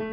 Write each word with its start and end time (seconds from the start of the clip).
I 0.00 0.04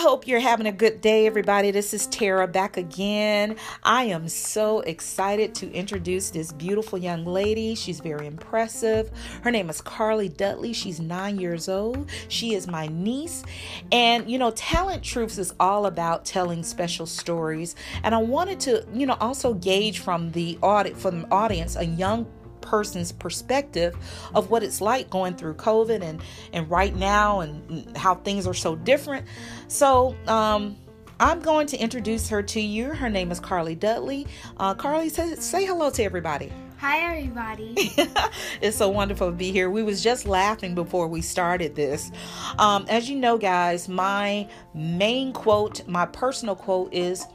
hope 0.00 0.26
you're 0.26 0.40
having 0.40 0.66
a 0.66 0.72
good 0.72 1.00
day, 1.00 1.28
everybody. 1.28 1.70
This 1.70 1.94
is 1.94 2.08
Tara 2.08 2.48
back 2.48 2.76
again. 2.76 3.54
I 3.84 4.04
am 4.04 4.28
so 4.28 4.80
excited 4.80 5.54
to 5.56 5.70
introduce 5.72 6.30
this 6.30 6.50
beautiful 6.50 6.98
young 6.98 7.24
lady. 7.24 7.76
She's 7.76 8.00
very 8.00 8.26
impressive. 8.26 9.12
Her 9.42 9.52
name 9.52 9.70
is 9.70 9.80
Carly 9.80 10.28
Dudley. 10.28 10.72
She's 10.72 10.98
nine 10.98 11.38
years 11.38 11.68
old. 11.68 12.10
She 12.26 12.54
is 12.54 12.66
my 12.66 12.88
niece. 12.88 13.44
And, 13.92 14.28
you 14.28 14.38
know, 14.38 14.50
Talent 14.50 15.04
Truths 15.04 15.38
is 15.38 15.54
all 15.60 15.86
about 15.86 16.24
telling 16.24 16.64
special 16.64 17.06
stories. 17.06 17.76
And 18.02 18.12
I 18.12 18.18
wanted 18.18 18.58
to, 18.60 18.84
you 18.92 19.06
know, 19.06 19.16
also 19.20 19.54
gauge 19.54 20.00
from 20.00 20.32
the 20.32 20.58
audit 20.62 20.96
from 20.96 21.22
the 21.22 21.28
audience 21.30 21.76
a 21.76 21.84
young 21.84 22.26
person's 22.60 23.12
perspective 23.12 23.96
of 24.34 24.50
what 24.50 24.62
it's 24.62 24.80
like 24.80 25.10
going 25.10 25.34
through 25.34 25.54
COVID 25.54 26.02
and 26.02 26.22
and 26.52 26.70
right 26.70 26.94
now 26.94 27.40
and 27.40 27.96
how 27.96 28.14
things 28.16 28.46
are 28.46 28.54
so 28.54 28.76
different. 28.76 29.26
So 29.68 30.16
um, 30.26 30.76
I'm 31.20 31.40
going 31.40 31.66
to 31.68 31.76
introduce 31.76 32.28
her 32.30 32.42
to 32.42 32.60
you. 32.60 32.94
Her 32.94 33.10
name 33.10 33.30
is 33.30 33.40
Carly 33.40 33.74
Dudley. 33.74 34.26
Uh, 34.56 34.74
Carly, 34.74 35.10
say, 35.10 35.34
say 35.34 35.66
hello 35.66 35.90
to 35.90 36.02
everybody. 36.02 36.50
Hi 36.78 37.00
everybody. 37.00 37.74
it's 38.62 38.78
so 38.78 38.88
wonderful 38.88 39.26
to 39.30 39.36
be 39.36 39.52
here. 39.52 39.68
We 39.68 39.82
was 39.82 40.02
just 40.02 40.24
laughing 40.24 40.74
before 40.74 41.08
we 41.08 41.20
started 41.20 41.74
this. 41.76 42.10
Um, 42.58 42.86
as 42.88 43.10
you 43.10 43.16
know, 43.16 43.36
guys, 43.36 43.86
my 43.86 44.48
main 44.72 45.34
quote, 45.34 45.86
my 45.86 46.06
personal 46.06 46.56
quote 46.56 46.94
is 46.94 47.26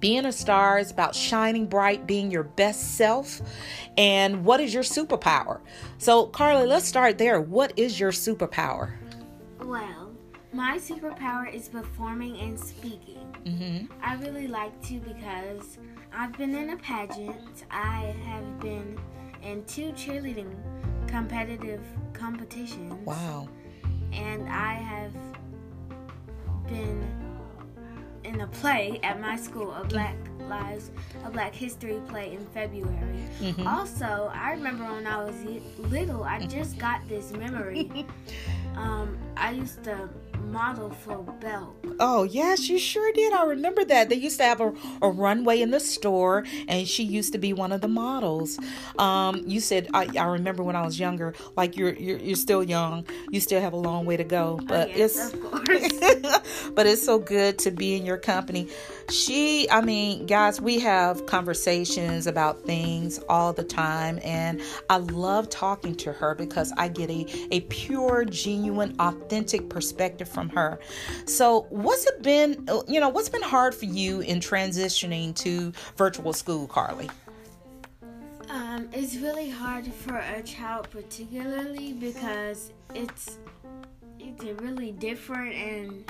being 0.00 0.24
a 0.24 0.32
star 0.32 0.78
is 0.78 0.90
about 0.90 1.14
shining 1.14 1.66
bright, 1.66 2.06
being 2.06 2.30
your 2.30 2.42
best 2.42 2.96
self. 2.96 3.40
And 3.96 4.44
what 4.44 4.60
is 4.60 4.72
your 4.74 4.82
superpower? 4.82 5.60
So, 5.98 6.26
Carly, 6.26 6.66
let's 6.66 6.86
start 6.86 7.18
there. 7.18 7.40
What 7.40 7.72
is 7.76 8.00
your 8.00 8.10
superpower? 8.10 8.92
Well, 9.60 10.10
my 10.52 10.78
superpower 10.78 11.52
is 11.52 11.68
performing 11.68 12.38
and 12.40 12.58
speaking. 12.58 13.36
Mm-hmm. 13.44 13.92
I 14.02 14.14
really 14.16 14.48
like 14.48 14.80
to 14.88 14.98
because 15.00 15.78
I've 16.12 16.36
been 16.36 16.54
in 16.54 16.70
a 16.70 16.76
pageant. 16.76 17.64
I 17.70 18.14
have 18.24 18.60
been 18.60 18.98
in 19.42 19.64
two 19.64 19.92
cheerleading 19.92 20.54
competitive 21.06 21.82
competitions. 22.12 22.94
Wow. 23.06 23.48
And 24.12 24.48
I 24.48 24.74
have 24.74 25.12
been 26.66 27.19
in 28.30 28.40
a 28.42 28.46
play 28.46 29.00
at 29.02 29.20
my 29.20 29.36
school, 29.36 29.72
a 29.72 29.84
Black 29.84 30.16
Lives, 30.48 30.90
a 31.24 31.30
Black 31.30 31.54
History 31.54 32.00
play 32.08 32.32
in 32.32 32.44
February. 32.46 33.24
Mm-hmm. 33.40 33.66
Also, 33.66 34.30
I 34.32 34.52
remember 34.52 34.84
when 34.84 35.06
I 35.06 35.22
was 35.22 35.34
little, 35.78 36.22
I 36.22 36.46
just 36.46 36.78
got 36.78 37.06
this 37.08 37.32
memory. 37.32 38.06
um, 38.76 39.18
I 39.36 39.52
used 39.52 39.82
to 39.84 40.08
model 40.40 40.90
for 40.90 41.18
Belk. 41.40 41.76
Oh, 41.98 42.22
yes, 42.22 42.68
you 42.68 42.78
sure 42.78 43.12
did. 43.12 43.32
I 43.32 43.44
remember 43.44 43.84
that. 43.84 44.08
They 44.08 44.16
used 44.16 44.38
to 44.38 44.44
have 44.44 44.60
a, 44.60 44.72
a 45.02 45.10
runway 45.10 45.60
in 45.60 45.70
the 45.70 45.80
store, 45.80 46.44
and 46.68 46.86
she 46.88 47.02
used 47.02 47.32
to 47.32 47.38
be 47.38 47.52
one 47.52 47.72
of 47.72 47.80
the 47.80 47.88
models. 47.88 48.58
Um, 48.98 49.42
you 49.46 49.60
said, 49.60 49.88
I, 49.92 50.08
I 50.18 50.24
remember 50.24 50.62
when 50.62 50.76
I 50.76 50.84
was 50.84 50.98
younger, 50.98 51.34
like 51.56 51.76
you're, 51.76 51.94
you're, 51.94 52.18
you're 52.18 52.36
still 52.36 52.62
young, 52.62 53.06
you 53.30 53.40
still 53.40 53.60
have 53.60 53.72
a 53.72 53.76
long 53.76 54.06
way 54.06 54.16
to 54.16 54.24
go. 54.24 54.58
Oh, 54.60 54.64
but 54.64 54.88
oh, 54.88 54.92
yes, 54.96 55.34
it's, 55.68 56.70
but 56.70 56.86
it's 56.86 57.04
so 57.04 57.18
good 57.18 57.58
to 57.60 57.70
be 57.70 57.96
in 57.96 58.06
your 58.06 58.16
company 58.18 58.68
she 59.10 59.68
i 59.70 59.80
mean 59.80 60.26
guys 60.26 60.60
we 60.60 60.78
have 60.78 61.26
conversations 61.26 62.26
about 62.26 62.60
things 62.62 63.20
all 63.28 63.52
the 63.52 63.64
time 63.64 64.18
and 64.22 64.60
i 64.88 64.96
love 64.96 65.48
talking 65.48 65.94
to 65.94 66.12
her 66.12 66.34
because 66.34 66.72
i 66.76 66.88
get 66.88 67.10
a, 67.10 67.26
a 67.50 67.60
pure 67.62 68.24
genuine 68.24 68.94
authentic 68.98 69.68
perspective 69.68 70.28
from 70.28 70.48
her. 70.50 70.78
So 71.26 71.66
what's 71.70 72.06
it 72.06 72.22
been 72.22 72.68
you 72.88 73.00
know 73.00 73.08
what's 73.08 73.28
been 73.28 73.42
hard 73.42 73.74
for 73.74 73.86
you 73.86 74.20
in 74.20 74.40
transitioning 74.40 75.34
to 75.36 75.72
virtual 75.96 76.32
school 76.32 76.66
carly? 76.66 77.10
Um, 78.48 78.88
it's 78.92 79.16
really 79.16 79.48
hard 79.48 79.86
for 79.86 80.16
a 80.16 80.42
child 80.42 80.88
particularly 80.90 81.92
because 81.92 82.72
it's 82.94 83.38
it's 84.18 84.44
really 84.62 84.92
different 84.92 85.54
and 85.54 86.04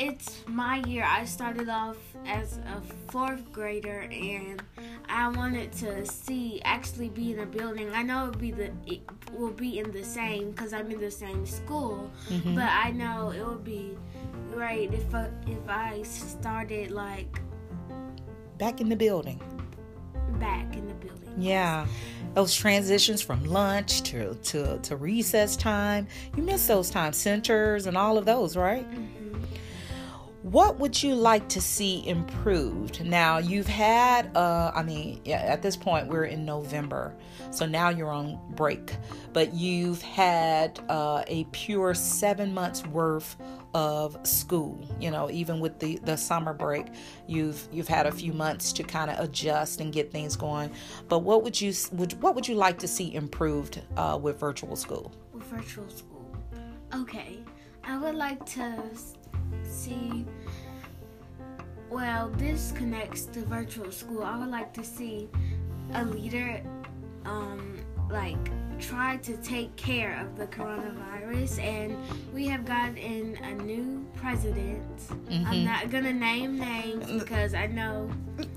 it's 0.00 0.40
my 0.46 0.76
year. 0.86 1.04
I 1.06 1.24
started 1.26 1.68
off 1.68 1.98
as 2.26 2.58
a 2.58 2.80
fourth 3.12 3.52
grader, 3.52 4.08
and 4.10 4.62
I 5.08 5.28
wanted 5.28 5.72
to 5.74 6.06
see 6.06 6.60
actually 6.64 7.10
be 7.10 7.32
in 7.32 7.40
a 7.40 7.46
building. 7.46 7.90
I 7.92 8.02
know 8.02 8.28
it'll 8.28 8.40
be 8.40 8.50
the 8.50 8.70
it 8.86 9.02
will 9.32 9.52
be 9.52 9.78
in 9.78 9.92
the 9.92 10.02
same 10.02 10.50
because 10.50 10.72
I'm 10.72 10.90
in 10.90 11.00
the 11.00 11.10
same 11.10 11.44
school, 11.44 12.10
mm-hmm. 12.28 12.54
but 12.54 12.68
I 12.68 12.90
know 12.92 13.30
it 13.30 13.46
would 13.46 13.62
be 13.62 13.96
great 14.50 14.92
if 14.94 15.14
I, 15.14 15.28
if 15.46 15.68
I 15.68 16.02
started 16.02 16.90
like 16.90 17.40
back 18.56 18.80
in 18.80 18.88
the 18.88 18.96
building. 18.96 19.40
Back 20.38 20.74
in 20.74 20.88
the 20.88 20.94
building. 20.94 21.34
Yeah 21.38 21.86
those 22.32 22.54
transitions 22.54 23.20
from 23.20 23.44
lunch 23.44 24.02
to, 24.02 24.34
to, 24.36 24.78
to 24.78 24.94
recess 24.94 25.56
time. 25.56 26.06
You 26.36 26.44
miss 26.44 26.64
those 26.68 26.88
time 26.88 27.12
centers 27.12 27.86
and 27.86 27.96
all 27.96 28.18
of 28.18 28.24
those, 28.24 28.56
right? 28.56 28.88
Mm-hmm. 28.88 29.29
What 30.42 30.78
would 30.78 31.02
you 31.02 31.14
like 31.14 31.48
to 31.50 31.60
see 31.60 32.06
improved? 32.08 33.04
Now, 33.04 33.36
you've 33.36 33.66
had, 33.66 34.34
uh, 34.34 34.72
I 34.74 34.82
mean, 34.82 35.20
at 35.28 35.60
this 35.60 35.76
point, 35.76 36.08
we're 36.08 36.24
in 36.24 36.46
November, 36.46 37.14
so 37.50 37.66
now 37.66 37.90
you're 37.90 38.10
on 38.10 38.40
break, 38.50 38.96
but 39.34 39.52
you've 39.52 40.00
had 40.00 40.80
uh, 40.88 41.24
a 41.26 41.44
pure 41.52 41.92
seven 41.92 42.54
months 42.54 42.86
worth 42.86 43.36
of 43.72 44.18
school 44.26 44.80
you 44.98 45.12
know 45.12 45.30
even 45.30 45.60
with 45.60 45.78
the 45.78 45.96
the 45.98 46.16
summer 46.16 46.52
break 46.52 46.86
you've 47.28 47.68
you've 47.70 47.86
had 47.86 48.04
a 48.04 48.10
few 48.10 48.32
months 48.32 48.72
to 48.72 48.82
kind 48.82 49.08
of 49.08 49.18
adjust 49.20 49.80
and 49.80 49.92
get 49.92 50.10
things 50.10 50.34
going. 50.36 50.70
But 51.08 51.20
what 51.20 51.44
would 51.44 51.60
you 51.60 51.72
would 51.92 52.20
what 52.20 52.34
would 52.34 52.48
you 52.48 52.56
like 52.56 52.78
to 52.80 52.88
see 52.88 53.14
improved 53.14 53.80
uh, 53.96 54.18
with 54.20 54.40
virtual 54.40 54.74
school? 54.74 55.12
With 55.32 55.44
virtual 55.44 55.88
school. 55.88 56.34
Okay. 56.94 57.38
I 57.84 57.96
would 57.96 58.14
like 58.14 58.44
to 58.54 58.82
see. 59.64 60.26
Well, 61.90 62.30
this 62.36 62.72
connects 62.72 63.24
to 63.26 63.40
virtual 63.42 63.90
school. 63.90 64.22
I 64.22 64.38
would 64.38 64.50
like 64.50 64.72
to 64.74 64.84
see 64.84 65.28
a 65.94 66.04
leader, 66.04 66.62
um, 67.24 67.78
like 68.08 68.38
try 68.78 69.18
to 69.18 69.36
take 69.38 69.74
care 69.76 70.18
of 70.20 70.36
the 70.36 70.46
coronavirus, 70.46 71.62
and 71.62 71.96
we 72.32 72.46
have 72.46 72.64
gotten 72.64 72.96
in 72.96 73.36
a 73.42 73.54
new 73.62 74.06
president. 74.14 74.96
Mm-hmm. 74.98 75.46
I'm 75.46 75.64
not 75.64 75.90
gonna 75.90 76.12
name 76.12 76.58
names 76.58 77.10
because 77.20 77.54
I 77.54 77.66
know 77.66 78.10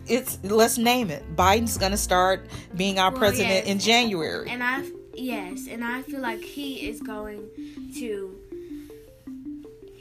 it's. 0.08 0.40
Let's 0.44 0.78
name 0.78 1.10
it. 1.10 1.24
Biden's 1.36 1.78
gonna 1.78 1.98
start 1.98 2.48
being 2.76 3.00
our 3.00 3.12
well, 3.12 3.20
president 3.20 3.66
yes. 3.66 3.68
in 3.68 3.80
January, 3.80 4.50
and 4.50 4.64
I 4.64 4.84
yes, 5.16 5.68
and 5.68 5.84
I 5.84 6.02
feel 6.04 6.22
like 6.22 6.42
he 6.42 6.88
is 6.88 7.02
going 7.02 7.50
to 7.96 8.38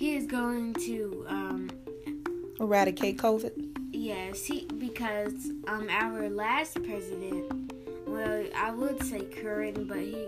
he 0.03 0.17
is 0.17 0.27
going 0.27 0.75
to 0.75 1.25
um, 1.29 1.71
eradicate 2.59 3.19
COVID. 3.19 3.53
Yes, 3.93 4.45
he 4.45 4.67
because 4.79 5.53
um 5.69 5.87
our 5.89 6.29
last 6.29 6.83
president, 6.83 7.73
well, 8.05 8.45
I 8.57 8.73
would 8.73 9.01
say 9.05 9.21
current, 9.27 9.87
but 9.87 9.99
he. 9.99 10.27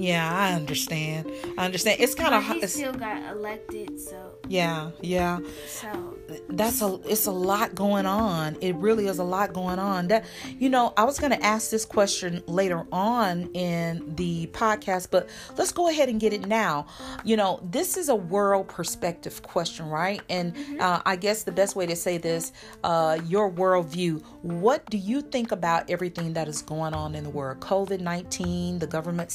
Yeah, 0.00 0.34
I 0.34 0.54
understand. 0.54 1.30
I 1.58 1.64
understand. 1.66 2.00
It's 2.00 2.14
kind 2.14 2.34
of 2.34 2.42
he 2.42 2.66
still 2.66 2.94
got 2.94 3.22
elected, 3.32 4.00
so 4.00 4.38
yeah, 4.48 4.92
yeah. 5.02 5.40
So 5.66 6.16
that's 6.48 6.80
a 6.80 6.98
it's 7.04 7.26
a 7.26 7.30
lot 7.32 7.74
going 7.74 8.06
on. 8.06 8.56
It 8.62 8.74
really 8.76 9.08
is 9.08 9.18
a 9.18 9.24
lot 9.24 9.52
going 9.52 9.78
on. 9.78 10.08
That 10.08 10.24
you 10.58 10.70
know, 10.70 10.94
I 10.96 11.04
was 11.04 11.18
going 11.18 11.32
to 11.32 11.44
ask 11.44 11.70
this 11.70 11.84
question 11.84 12.42
later 12.46 12.86
on 12.90 13.50
in 13.52 14.14
the 14.16 14.46
podcast, 14.48 15.08
but 15.10 15.28
let's 15.58 15.72
go 15.72 15.88
ahead 15.88 16.08
and 16.08 16.18
get 16.18 16.32
it 16.32 16.46
now. 16.46 16.86
You 17.22 17.36
know, 17.36 17.60
this 17.62 17.98
is 17.98 18.08
a 18.08 18.16
world 18.16 18.68
perspective 18.68 19.42
question, 19.42 19.86
right? 19.86 20.22
And 20.30 20.54
mm-hmm. 20.54 20.80
uh, 20.80 21.02
I 21.04 21.16
guess 21.16 21.42
the 21.42 21.52
best 21.52 21.76
way 21.76 21.84
to 21.86 21.94
say 21.94 22.16
this, 22.16 22.52
uh, 22.84 23.18
your 23.26 23.50
worldview. 23.50 24.22
What 24.40 24.88
do 24.88 24.96
you 24.96 25.20
think 25.20 25.52
about 25.52 25.90
everything 25.90 26.32
that 26.32 26.48
is 26.48 26.62
going 26.62 26.94
on 26.94 27.14
in 27.14 27.24
the 27.24 27.30
world? 27.30 27.60
COVID 27.60 28.00
nineteen, 28.00 28.78
the 28.78 28.86
government 28.86 29.30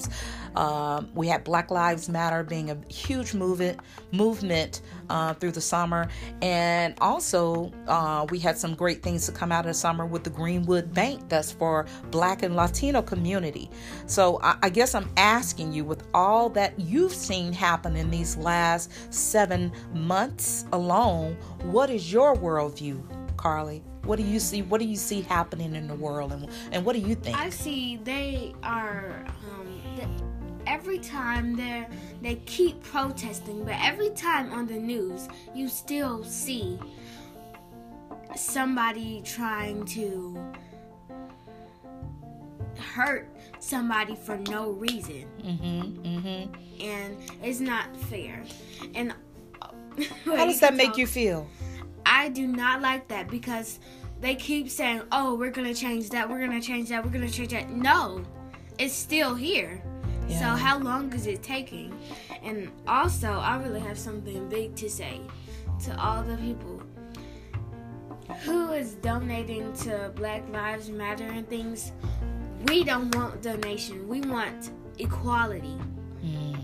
systems. 0.00 0.26
Um, 0.56 1.08
we 1.14 1.28
had 1.28 1.44
Black 1.44 1.70
Lives 1.70 2.08
Matter 2.08 2.42
being 2.42 2.70
a 2.70 2.92
huge 2.92 3.34
movement 3.34 3.78
movement 4.10 4.82
uh, 5.08 5.34
through 5.34 5.52
the 5.52 5.60
summer 5.60 6.08
and 6.42 6.94
also, 7.00 7.72
uh, 7.86 8.26
we 8.30 8.40
had 8.40 8.58
some 8.58 8.74
great 8.74 9.02
things 9.02 9.26
to 9.26 9.32
come 9.32 9.52
out 9.52 9.60
of 9.60 9.70
the 9.70 9.74
summer 9.74 10.06
with 10.06 10.24
the 10.24 10.30
Greenwood 10.30 10.92
Bank 10.92 11.28
that's 11.28 11.52
for 11.52 11.86
Black 12.10 12.42
and 12.42 12.56
Latino 12.56 13.00
community. 13.00 13.70
So 14.06 14.40
I, 14.42 14.56
I 14.62 14.70
guess 14.70 14.94
I'm 14.94 15.08
asking 15.16 15.72
you, 15.72 15.84
with 15.84 16.04
all 16.14 16.48
that 16.50 16.78
you've 16.78 17.14
seen 17.14 17.52
happen 17.52 17.94
in 17.96 18.10
these 18.10 18.36
last 18.36 18.90
seven 19.14 19.72
months 19.94 20.64
alone, 20.72 21.36
what 21.62 21.90
is 21.90 22.12
your 22.12 22.34
worldview, 22.34 23.36
Carly? 23.36 23.84
What 24.04 24.18
do 24.18 24.24
you 24.24 24.40
see? 24.40 24.62
What 24.62 24.80
do 24.80 24.86
you 24.86 24.96
see 24.96 25.20
happening 25.22 25.74
in 25.74 25.86
the 25.86 25.94
world, 25.94 26.32
and 26.32 26.48
and 26.72 26.84
what 26.84 26.94
do 26.94 27.00
you 27.00 27.14
think? 27.14 27.36
I 27.36 27.50
see 27.50 27.96
they 28.02 28.54
are. 28.62 29.24
Um, 29.52 29.82
th- 29.96 30.08
every 30.66 30.98
time 30.98 31.56
they 31.56 31.86
they 32.22 32.36
keep 32.46 32.82
protesting, 32.82 33.64
but 33.64 33.74
every 33.80 34.10
time 34.10 34.52
on 34.52 34.66
the 34.66 34.78
news, 34.78 35.28
you 35.54 35.68
still 35.68 36.24
see 36.24 36.78
somebody 38.36 39.22
trying 39.24 39.84
to 39.84 40.38
hurt 42.94 43.28
somebody 43.58 44.14
for 44.14 44.36
no 44.36 44.70
reason. 44.70 45.26
Mm-hmm. 45.42 46.06
Mm-hmm. 46.06 46.82
And 46.82 47.16
it's 47.42 47.60
not 47.60 47.94
fair. 47.96 48.42
And 48.94 49.14
how 50.24 50.46
does 50.46 50.60
that 50.60 50.74
make 50.74 50.96
you 50.96 51.06
feel? 51.06 51.46
I 52.10 52.28
do 52.28 52.48
not 52.48 52.82
like 52.82 53.06
that 53.08 53.28
because 53.28 53.78
they 54.20 54.34
keep 54.34 54.68
saying, 54.68 55.02
"Oh, 55.12 55.36
we're 55.36 55.52
gonna 55.52 55.72
change 55.72 56.10
that. 56.10 56.28
We're 56.28 56.40
gonna 56.40 56.60
change 56.60 56.88
that. 56.88 57.04
We're 57.04 57.12
gonna 57.12 57.30
change 57.30 57.52
that." 57.52 57.70
No, 57.70 58.22
it's 58.78 58.92
still 58.92 59.36
here. 59.36 59.80
Yeah. 60.28 60.40
So 60.40 60.46
how 60.64 60.78
long 60.78 61.12
is 61.12 61.28
it 61.28 61.42
taking? 61.42 61.96
And 62.42 62.70
also, 62.86 63.30
I 63.30 63.56
really 63.62 63.80
have 63.80 63.96
something 63.96 64.48
big 64.48 64.74
to 64.76 64.90
say 64.90 65.20
to 65.84 65.98
all 66.00 66.22
the 66.24 66.36
people 66.36 66.82
who 68.44 68.72
is 68.72 68.94
donating 68.94 69.72
to 69.84 70.10
Black 70.16 70.42
Lives 70.50 70.90
Matter 70.90 71.26
and 71.26 71.48
things. 71.48 71.92
We 72.66 72.82
don't 72.84 73.14
want 73.14 73.40
donation. 73.40 74.08
We 74.08 74.20
want 74.20 74.72
equality. 74.98 75.78
Mm. 76.24 76.56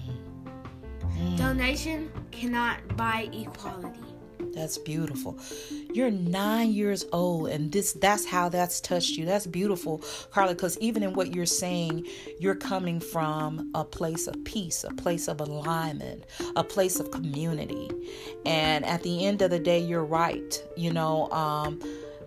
Mm. 1.19 1.39
Donation 1.39 2.11
cannot 2.31 2.97
buy 2.97 3.29
equality. 3.33 4.06
That's 4.56 4.79
beautiful. 4.79 5.38
You're 5.93 6.11
nine 6.11 6.73
years 6.73 7.05
old, 7.12 7.50
and 7.50 7.70
this 7.70 7.93
that's 7.93 8.25
how 8.25 8.49
that's 8.49 8.81
touched 8.81 9.19
you. 9.19 9.26
That's 9.26 9.47
beautiful, 9.47 10.03
Carly, 10.31 10.55
because 10.55 10.79
even 10.79 11.03
in 11.03 11.12
what 11.12 11.35
you're 11.35 11.44
saying, 11.44 12.06
you're 12.41 12.55
coming 12.55 12.99
from 12.99 13.70
a 13.75 13.85
place 13.85 14.26
of 14.26 14.43
peace, 14.44 14.82
a 14.82 14.94
place 14.94 15.29
of 15.29 15.43
alignment, 15.43 16.25
a 16.56 16.64
place 16.64 16.99
of 16.99 17.11
community. 17.11 17.91
And 18.47 18.87
at 18.87 19.03
the 19.03 19.26
end 19.26 19.43
of 19.43 19.50
the 19.50 19.58
day, 19.58 19.79
you're 19.79 20.06
right. 20.06 20.64
You 20.75 20.91
know, 20.91 21.31
um, 21.32 21.79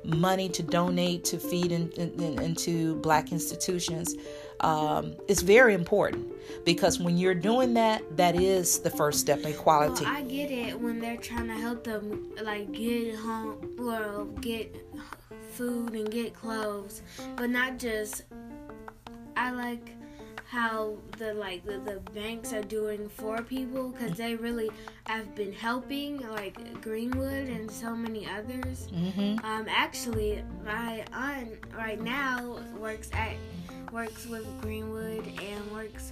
money 0.04 0.50
to 0.50 0.62
donate 0.62 1.26
to 1.26 1.40
feed 1.40 1.72
in, 1.72 1.92
in, 1.94 2.40
into 2.42 2.96
black 2.98 3.32
institutions 3.32 4.16
um, 4.62 5.16
is 5.28 5.42
very 5.42 5.74
important 5.74 6.28
because 6.66 7.00
when 7.00 7.18
you're 7.18 7.36
doing 7.36 7.74
that, 7.76 8.02
that 8.18 8.36
is 8.36 8.80
the 8.80 8.90
first 8.90 9.20
step 9.20 9.40
in 9.40 9.48
equality. 9.48 10.06
Well, 10.06 10.16
I 10.16 10.22
get 10.24 10.52
it 10.52 10.80
when 10.80 11.00
they're 11.00 11.18
trying 11.18 11.48
to 11.48 11.54
help 11.54 11.84
them 11.84 12.34
like 12.42 12.72
get 12.72 13.16
home, 13.16 13.76
well, 13.78 14.26
get 14.42 14.76
food 15.52 15.94
and 15.94 16.10
get 16.12 16.34
clothes, 16.34 17.02
but 17.36 17.50
not 17.50 17.78
just. 17.78 18.24
I 19.36 19.52
like 19.52 19.96
how 20.50 20.98
the 21.20 21.32
like 21.36 21.64
the, 21.64 21.78
the 21.80 22.00
banks 22.12 22.54
are 22.54 22.64
doing 22.64 23.08
for 23.08 23.44
people 23.44 23.90
because 23.90 24.18
they 24.18 24.36
really 24.36 24.70
have 25.06 25.36
been 25.36 25.54
helping 25.54 26.18
like 26.30 26.82
greenwood 26.82 27.48
and 27.48 27.70
so 27.70 27.96
many 27.96 28.28
others 28.28 28.88
mm-hmm. 28.92 29.46
um 29.46 29.68
actually 29.70 30.44
my 30.66 31.06
aunt 31.14 31.52
right 31.78 32.02
now 32.02 32.58
works 32.80 33.12
at 33.14 33.36
works 33.92 34.26
with 34.28 34.46
greenwood 34.62 35.26
and 35.42 35.72
works 35.72 36.12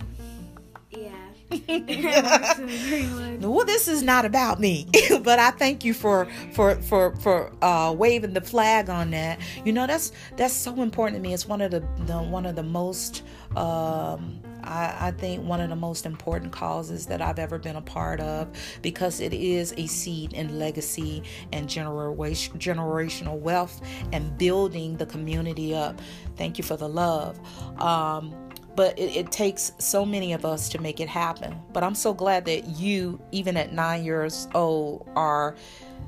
yeah. 0.90 1.12
well, 3.40 3.66
this 3.66 3.88
is 3.88 4.04
not 4.04 4.26
about 4.26 4.60
me, 4.60 4.88
but 5.22 5.40
I 5.40 5.52
thank 5.52 5.86
you 5.86 5.94
for 5.94 6.28
for 6.54 6.76
for 6.76 7.16
for 7.18 7.52
uh, 7.62 7.94
waving 7.98 8.34
the 8.34 8.42
flag 8.42 8.90
on 8.90 9.12
that. 9.12 9.40
You 9.66 9.74
know, 9.74 9.86
that's 9.86 10.12
that's 10.38 10.54
so 10.54 10.82
important 10.82 11.18
to 11.18 11.22
me. 11.22 11.34
It's 11.34 11.48
one 11.48 11.62
of 11.62 11.72
the, 11.72 11.82
the 12.06 12.18
one 12.18 12.46
of 12.46 12.56
the 12.56 12.64
most 12.64 13.24
um, 13.56 14.40
I, 14.68 15.08
I, 15.08 15.12
think 15.12 15.44
one 15.44 15.62
of 15.62 15.70
the 15.70 15.76
most 15.76 16.06
important 16.06 16.52
causes 16.52 17.06
that 17.08 17.22
I've 17.22 17.40
ever 17.40 17.58
been 17.58 17.76
a 17.76 17.82
part 17.82 18.20
of 18.20 18.50
because 18.82 19.20
it 19.20 19.34
is 19.34 19.74
a 19.78 19.88
seed 19.88 20.34
in 20.34 20.60
legacy 20.60 21.24
and 21.52 21.70
generation, 21.70 22.60
generational 22.60 23.40
wealth 23.40 23.82
and 24.12 24.38
building 24.38 24.98
the 24.98 25.06
community 25.06 25.74
up. 25.74 26.00
Thank 26.36 26.58
you 26.58 26.64
for 26.64 26.78
the 26.78 26.90
love. 26.90 27.40
Um, 27.82 28.36
but 28.76 28.98
it, 29.00 29.16
it, 29.16 29.32
takes 29.32 29.72
so 29.80 30.06
many 30.06 30.34
of 30.34 30.46
us 30.46 30.70
to 30.70 30.80
make 30.80 31.00
it 31.00 31.10
happen. 31.10 31.60
But 31.74 31.84
I'm 31.84 31.96
so 31.96 32.14
glad 32.14 32.46
that 32.46 32.68
you, 32.68 33.20
even 33.32 33.58
at 33.58 33.74
nine 33.74 34.04
years 34.04 34.48
old, 34.54 35.10
are 35.16 35.56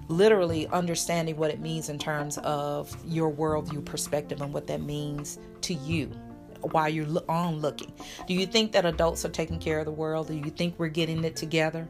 literally 0.07 0.67
understanding 0.67 1.35
what 1.35 1.49
it 1.49 1.59
means 1.59 1.89
in 1.89 1.97
terms 1.97 2.37
of 2.39 2.95
your 3.07 3.31
worldview 3.31 3.83
perspective 3.85 4.41
and 4.41 4.53
what 4.53 4.67
that 4.67 4.81
means 4.81 5.39
to 5.61 5.73
you 5.73 6.11
while 6.61 6.89
you're 6.89 7.21
on 7.27 7.59
looking. 7.59 7.91
Do 8.27 8.33
you 8.33 8.45
think 8.45 8.71
that 8.73 8.85
adults 8.85 9.25
are 9.25 9.29
taking 9.29 9.59
care 9.59 9.79
of 9.79 9.85
the 9.85 9.91
world? 9.91 10.27
Do 10.27 10.35
you 10.35 10.51
think 10.51 10.75
we're 10.77 10.87
getting 10.89 11.23
it 11.23 11.35
together? 11.35 11.87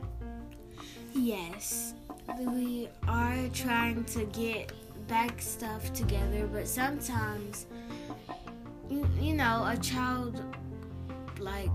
Yes. 1.14 1.94
We 2.38 2.90
are 3.08 3.48
trying 3.54 4.04
to 4.06 4.26
get 4.26 4.72
back 5.08 5.42
stuff 5.42 5.92
together, 5.94 6.48
but 6.52 6.68
sometimes, 6.68 7.66
you 8.90 9.34
know, 9.34 9.66
a 9.68 9.78
child 9.78 10.42
like 11.40 11.72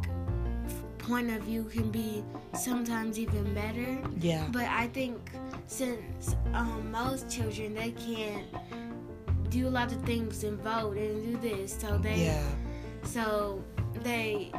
point 0.98 1.30
of 1.30 1.42
view 1.42 1.64
can 1.64 1.90
be 1.90 2.24
sometimes 2.54 3.18
even 3.18 3.52
better. 3.52 3.98
Yeah. 4.20 4.46
But 4.50 4.64
I 4.64 4.86
think 4.88 5.30
since 5.66 6.36
um, 6.52 6.90
most 6.90 7.28
children 7.28 7.74
they 7.74 7.90
can't 7.90 8.46
do 9.50 9.68
a 9.68 9.70
lot 9.70 9.92
of 9.92 10.00
things 10.02 10.44
and 10.44 10.58
vote 10.60 10.96
and 10.96 11.42
do 11.42 11.48
this, 11.48 11.76
so 11.78 11.98
they 11.98 12.24
yeah. 12.26 12.42
So 13.04 13.62
they 14.02 14.52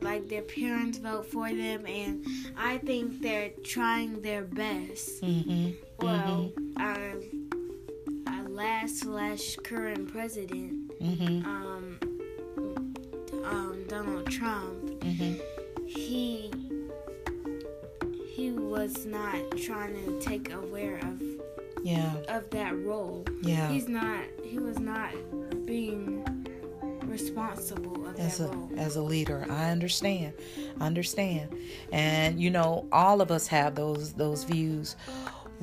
like 0.00 0.28
their 0.28 0.42
parents 0.42 0.98
vote 0.98 1.26
for 1.26 1.48
them, 1.48 1.86
and 1.86 2.24
I 2.56 2.78
think 2.78 3.20
they're 3.20 3.50
trying 3.64 4.20
their 4.22 4.44
best. 4.44 5.22
Mm-hmm. 5.22 5.70
Well, 6.00 6.52
mm-hmm. 6.56 6.80
our 6.80 8.34
our 8.34 8.48
last 8.48 9.00
slash 9.00 9.56
current 9.56 10.12
president, 10.12 10.98
mm-hmm. 11.00 11.44
um, 11.46 11.98
um, 13.44 13.84
Donald 13.88 14.30
Trump, 14.30 14.84
mm-hmm. 15.00 15.34
he 15.86 16.52
he 18.34 18.50
was 18.52 19.04
not 19.06 19.36
trying 19.56 19.94
to 20.04 20.20
take 20.20 20.52
aware 20.52 20.98
of 20.98 21.22
yeah 21.82 22.14
of 22.28 22.48
that 22.50 22.78
role. 22.84 23.24
Yeah, 23.42 23.68
he's 23.68 23.88
not. 23.88 24.24
He 24.44 24.58
was 24.58 24.78
not 24.78 25.12
being 25.66 26.24
responsible 27.08 28.06
as 28.18 28.40
a 28.40 28.48
role. 28.48 28.70
as 28.76 28.96
a 28.96 29.02
leader. 29.02 29.46
I 29.50 29.70
understand, 29.70 30.34
I 30.80 30.86
understand, 30.86 31.54
and 31.92 32.40
you 32.40 32.50
know, 32.50 32.86
all 32.92 33.20
of 33.20 33.30
us 33.30 33.46
have 33.48 33.74
those 33.74 34.12
those 34.14 34.44
views. 34.44 34.96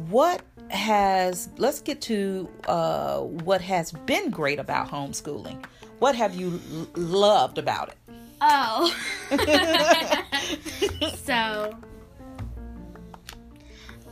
What 0.09 0.41
has? 0.69 1.49
Let's 1.57 1.79
get 1.81 2.01
to 2.01 2.49
uh, 2.67 3.19
what 3.19 3.61
has 3.61 3.91
been 3.91 4.29
great 4.29 4.59
about 4.59 4.89
homeschooling. 4.89 5.63
What 5.99 6.15
have 6.15 6.35
you 6.35 6.59
l- 6.73 6.87
loved 6.95 7.57
about 7.57 7.89
it? 7.89 7.95
Oh, 8.41 8.93
so 11.23 11.73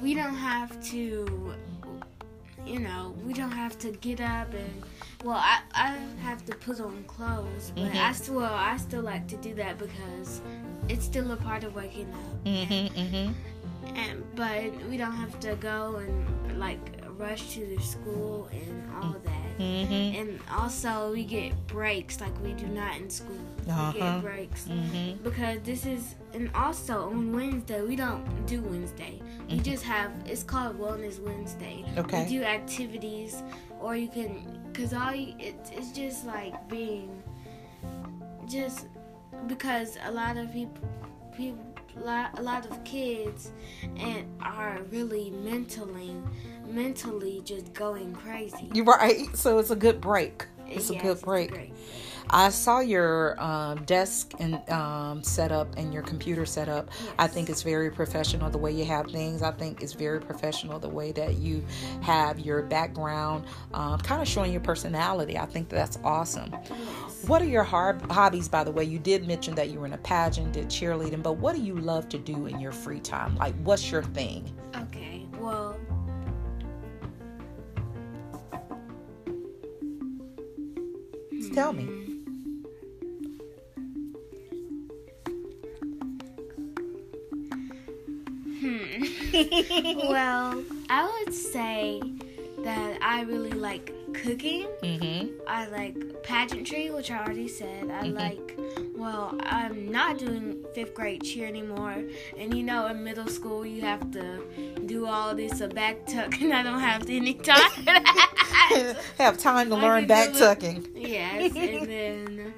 we 0.02 0.14
don't 0.14 0.36
have 0.36 0.82
to, 0.92 1.54
you 2.66 2.80
know, 2.80 3.14
we 3.26 3.34
don't 3.34 3.52
have 3.52 3.78
to 3.80 3.92
get 3.92 4.22
up 4.22 4.54
and 4.54 4.84
well, 5.24 5.38
I, 5.38 5.62
I 5.74 5.98
have 6.22 6.46
to 6.46 6.56
put 6.56 6.80
on 6.82 7.04
clothes, 7.06 7.72
but 7.76 7.86
mm-hmm. 7.86 7.98
I 7.98 8.12
still 8.12 8.36
well, 8.36 8.54
I 8.54 8.78
still 8.78 9.02
like 9.02 9.28
to 9.30 9.38
do 9.38 9.54
that 9.56 9.78
because 9.78 10.42
it's 10.90 11.06
still 11.06 11.32
a 11.32 11.38
part 11.38 11.64
of 11.64 11.76
waking 11.76 12.12
up. 12.14 12.44
Mm-hmm, 12.44 13.00
mm-hmm. 13.00 13.96
And 13.96 14.24
but 14.36 14.74
we 14.90 14.98
don't 14.98 15.16
have 15.16 15.40
to 15.42 15.56
go 15.56 15.96
and 15.96 16.60
like 16.60 16.80
rush 17.18 17.54
to 17.54 17.66
the 17.66 17.82
school 17.82 18.50
and 18.52 18.92
all 18.96 19.14
mm. 19.14 19.24
that. 19.24 19.60
Mm-hmm. 19.60 20.20
And 20.20 20.40
also 20.52 21.12
we 21.12 21.24
get 21.24 21.68
breaks 21.68 22.20
like 22.20 22.38
we 22.42 22.54
do 22.54 22.66
not 22.68 22.98
in 22.98 23.10
school. 23.10 23.38
Uh-huh. 23.68 23.92
We 23.94 24.00
get 24.00 24.08
uh-huh. 24.08 24.22
breaks 24.22 24.66
mm-hmm. 24.66 25.24
because 25.24 25.62
this 25.62 25.86
is 25.86 26.16
and 26.34 26.50
also 26.56 27.10
on 27.10 27.32
Wednesday 27.32 27.82
we 27.82 27.96
don't 27.96 28.46
do 28.46 28.62
Wednesday. 28.62 29.22
We 29.48 29.56
mm-hmm. 29.56 29.64
just 29.64 29.84
have 29.84 30.12
it's 30.26 30.44
called 30.44 30.80
Wellness 30.80 31.20
Wednesday. 31.20 31.86
Okay. 31.98 32.24
We 32.24 32.30
do 32.30 32.44
activities 32.44 33.44
or 33.80 33.96
you 33.96 34.08
can 34.08 34.63
Cause 34.74 34.94
all 34.94 35.14
you, 35.14 35.36
it, 35.40 35.56
it's 35.72 35.92
just 35.92 36.26
like 36.26 36.68
being, 36.68 37.22
just 38.50 38.88
because 39.48 39.98
a 40.06 40.12
lot 40.12 40.38
of 40.38 40.52
people, 40.52 40.90
people, 41.36 41.64
a 42.04 42.42
lot 42.42 42.66
of 42.66 42.84
kids, 42.84 43.52
and 43.98 44.26
are 44.42 44.80
really 44.90 45.30
mentally, 45.30 46.16
mentally 46.68 47.42
just 47.46 47.72
going 47.74 48.14
crazy. 48.14 48.70
You're 48.74 48.86
right. 48.86 49.28
So 49.36 49.60
it's 49.60 49.70
a 49.70 49.76
good 49.76 50.02
break. 50.02 50.48
It's 50.68 50.90
yes, 50.90 51.00
a 51.00 51.04
good 51.04 51.22
break. 51.22 51.72
I 52.30 52.50
saw 52.50 52.80
your 52.80 53.40
um, 53.42 53.84
desk 53.84 54.34
and 54.40 54.68
um, 54.70 55.24
setup 55.24 55.76
and 55.78 55.94
your 55.94 56.04
computer 56.04 56.46
setup. 56.46 56.90
Yes. 56.90 57.14
I 57.20 57.28
think 57.28 57.50
it's 57.50 57.62
very 57.62 57.92
professional 57.92 58.50
the 58.50 58.58
way 58.58 58.72
you 58.72 58.86
have 58.86 59.08
things. 59.08 59.42
I 59.42 59.52
think 59.52 59.82
it's 59.82 59.94
very 59.94 60.20
professional 60.20 60.80
the 60.80 60.90
way 60.90 61.12
that 61.12 61.36
you 61.36 61.64
have 62.02 62.40
your 62.40 62.64
background, 62.64 63.46
um, 63.74 64.00
kind 64.00 64.22
of 64.22 64.28
showing 64.28 64.52
your 64.52 64.62
personality. 64.62 65.38
I 65.38 65.46
think 65.46 65.70
that's 65.70 66.00
awesome. 66.04 66.52
What 67.28 67.42
are 67.42 67.46
your 67.46 67.64
hobbies, 67.64 68.48
by 68.48 68.64
the 68.64 68.72
way? 68.72 68.84
You 68.84 69.00
did 69.00 69.28
mention 69.28 69.56
that 69.56 69.70
you 69.70 69.80
were 69.80 69.86
in 69.86 69.94
a 69.94 69.98
pageant, 69.98 70.54
did 70.54 70.68
cheerleading, 70.68 71.24
but 71.24 71.34
what 71.34 71.56
do 71.56 71.62
you 71.62 71.76
love 71.76 72.10
to 72.10 72.18
do 72.18 72.48
in 72.48 72.60
your 72.60 72.72
free 72.72 73.00
time? 73.00 73.36
Like, 73.38 73.56
what's 73.64 73.92
your 73.92 74.04
thing? 74.04 74.52
Okay, 74.76 75.26
well, 75.40 75.78
tell 81.54 81.72
me. 81.72 82.03
well, 90.08 90.64
I 90.90 91.24
would 91.26 91.34
say 91.34 92.02
that 92.64 93.00
I 93.02 93.22
really 93.24 93.52
like 93.52 93.92
cooking. 94.14 94.68
Mm-hmm. 94.84 95.42
I 95.48 95.68
like 95.70 96.24
pageantry, 96.24 96.92
which 96.92 97.10
I 97.10 97.24
already 97.24 97.48
said. 97.48 97.90
I 97.90 98.04
mm-hmm. 98.04 98.16
like, 98.16 98.60
well, 98.96 99.36
I'm 99.42 99.92
not 99.92 100.20
doing 100.20 100.64
fifth 100.76 100.94
grade 100.94 101.24
cheer 101.24 101.48
anymore. 101.48 102.04
And 102.38 102.56
you 102.56 102.64
know, 102.64 102.88
in 102.88 103.04
middle 103.04 103.28
school, 103.28 103.66
you 103.66 103.82
have 103.82 104.12
to 104.12 104.44
do 104.86 105.08
all 105.08 105.34
this 105.34 105.62
a 105.62 105.68
back 105.68 106.06
tuck, 106.06 106.40
and 106.40 106.54
I 106.60 106.64
don't 106.64 106.80
have 106.80 107.10
any 107.10 107.34
time 107.34 107.72
have 109.18 109.38
time 109.38 109.70
to 109.70 109.76
learn 109.76 110.06
back 110.06 110.34
tucking. 110.34 110.88
Yes, 110.96 111.56
and 111.56 111.88
then 111.88 112.54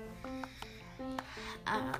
um, 1.67 1.93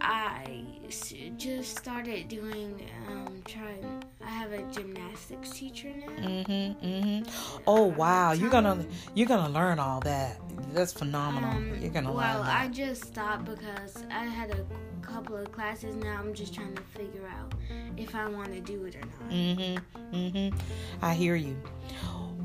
I 0.00 0.57
just 0.88 1.78
started 1.78 2.28
doing 2.28 2.80
um, 3.08 3.42
trying. 3.46 4.02
I 4.24 4.30
have 4.30 4.52
a 4.52 4.62
gymnastics 4.72 5.50
teacher 5.50 5.88
now. 5.88 6.28
Mhm, 6.28 6.80
mhm. 6.82 7.28
Oh 7.66 7.84
wow, 7.84 8.32
you're 8.32 8.50
gonna 8.50 8.84
you're 9.14 9.28
gonna 9.28 9.52
learn 9.52 9.78
all 9.78 10.00
that. 10.00 10.40
That's 10.72 10.92
phenomenal. 10.92 11.50
Um, 11.50 11.78
you're 11.80 11.90
gonna 11.90 12.12
well, 12.12 12.38
learn. 12.38 12.46
Well, 12.46 12.50
I 12.50 12.68
just 12.68 13.04
stopped 13.04 13.44
because 13.44 14.04
I 14.10 14.24
had 14.24 14.50
a 14.50 14.64
couple 15.02 15.36
of 15.36 15.52
classes. 15.52 15.94
Now 15.96 16.18
I'm 16.18 16.34
just 16.34 16.54
trying 16.54 16.74
to 16.74 16.82
figure 16.82 17.28
out 17.28 17.54
if 17.96 18.14
I 18.14 18.28
want 18.28 18.52
to 18.52 18.60
do 18.60 18.84
it 18.84 18.96
or 18.96 19.00
not. 19.00 19.30
Mm-hmm. 19.30 20.14
Mm-hmm. 20.14 20.58
I 21.02 21.14
hear 21.14 21.36
you. 21.36 21.54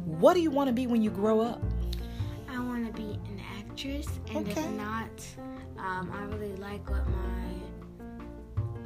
What 0.05 0.33
do 0.33 0.41
you 0.41 0.51
want 0.51 0.67
to 0.67 0.73
be 0.73 0.87
when 0.87 1.01
you 1.01 1.09
grow 1.09 1.39
up? 1.41 1.61
I 2.49 2.59
want 2.59 2.85
to 2.85 2.93
be 2.93 3.13
an 3.29 3.41
actress, 3.59 4.07
and 4.29 4.47
okay. 4.47 4.61
if 4.61 4.69
not, 4.71 5.09
um, 5.77 6.11
I 6.13 6.23
really 6.35 6.55
like 6.57 6.87
what 6.89 7.07
my 7.09 7.62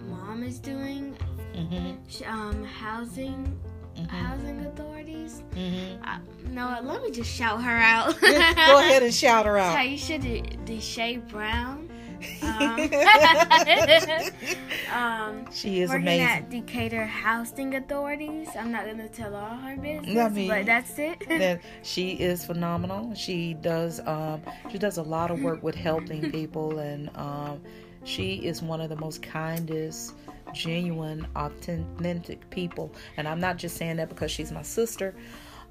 mom 0.07 0.43
is 0.43 0.59
doing. 0.59 1.15
Mm-hmm. 1.55 2.31
Um, 2.31 2.63
housing, 2.63 3.59
mm-hmm. 3.95 4.05
housing 4.05 4.65
authorities. 4.65 5.41
Mm-hmm. 5.55 6.03
Uh, 6.03 6.19
no, 6.51 6.79
let 6.83 7.01
me 7.01 7.11
just 7.11 7.33
shout 7.33 7.63
her 7.63 7.77
out. 7.77 8.19
Go 8.21 8.79
ahead 8.79 9.03
and 9.03 9.13
shout 9.13 9.45
her 9.45 9.57
out. 9.57 9.75
Taisha 9.75 10.19
Deshay 10.65 11.25
Brown. 11.29 11.89
Um, 12.41 12.79
um, 14.91 15.45
she 15.51 15.81
is 15.81 15.89
working 15.89 16.03
amazing. 16.03 16.27
at 16.27 16.49
Decatur 16.49 17.05
Housing 17.05 17.75
Authorities. 17.75 18.47
I'm 18.57 18.71
not 18.71 18.87
gonna 18.87 19.07
tell 19.07 19.35
all 19.35 19.55
her 19.57 19.77
business, 19.77 20.17
I 20.17 20.29
mean, 20.29 20.47
but 20.47 20.65
that's 20.65 20.97
it. 20.97 21.23
that 21.29 21.61
she 21.83 22.13
is 22.13 22.43
phenomenal. 22.43 23.13
She 23.13 23.53
does 23.53 23.99
um, 24.07 24.41
she 24.71 24.79
does 24.79 24.97
a 24.97 25.03
lot 25.03 25.29
of 25.29 25.41
work 25.41 25.61
with 25.61 25.75
helping 25.75 26.31
people, 26.31 26.79
and 26.79 27.11
um, 27.15 27.61
she 28.07 28.35
is 28.35 28.61
one 28.61 28.79
of 28.79 28.89
the 28.89 28.95
most 28.95 29.21
kindest 29.21 30.13
genuine, 30.53 31.27
authentic 31.35 32.49
people. 32.49 32.93
And 33.17 33.27
I'm 33.27 33.39
not 33.39 33.57
just 33.57 33.75
saying 33.75 33.97
that 33.97 34.07
because 34.07 34.31
she's 34.31 34.51
my 34.51 34.61
sister. 34.61 35.13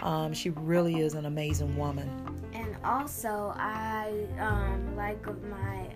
Um, 0.00 0.35
she 0.35 0.50
really 0.50 1.00
is 1.00 1.14
an 1.14 1.25
amazing 1.25 1.76
woman. 1.78 2.11
And 2.52 2.76
also, 2.85 3.55
I 3.57 4.12
um, 4.38 4.95
like 4.95 5.26
what 5.26 5.43
my 5.45 5.88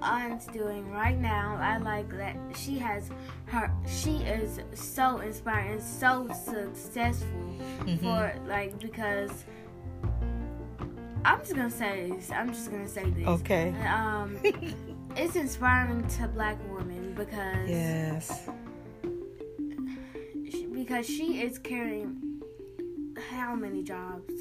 aunt's 0.00 0.46
doing 0.46 0.88
right 0.92 1.18
now. 1.18 1.58
I 1.60 1.78
like 1.78 2.08
that 2.16 2.36
she 2.56 2.78
has 2.78 3.10
her. 3.46 3.72
She 3.88 4.18
is 4.18 4.60
so 4.74 5.18
inspiring 5.18 5.72
and 5.72 5.82
so 5.82 6.28
successful 6.32 7.28
mm-hmm. 7.80 7.96
for 7.96 8.32
like 8.46 8.78
because. 8.78 9.44
I'm 11.22 11.40
just 11.40 11.54
gonna 11.54 11.70
say 11.70 12.10
this. 12.10 12.30
I'm 12.30 12.48
just 12.48 12.70
gonna 12.70 12.88
say 12.88 13.10
this. 13.10 13.26
Okay. 13.26 13.74
Um, 13.86 14.38
it's 15.20 15.36
inspiring 15.36 16.06
to 16.08 16.26
black 16.28 16.56
women 16.70 17.12
because 17.14 17.68
yes, 17.68 18.48
because 20.72 21.06
she 21.06 21.42
is 21.42 21.58
carrying 21.58 22.40
how 23.30 23.54
many 23.54 23.82
jobs? 23.82 24.32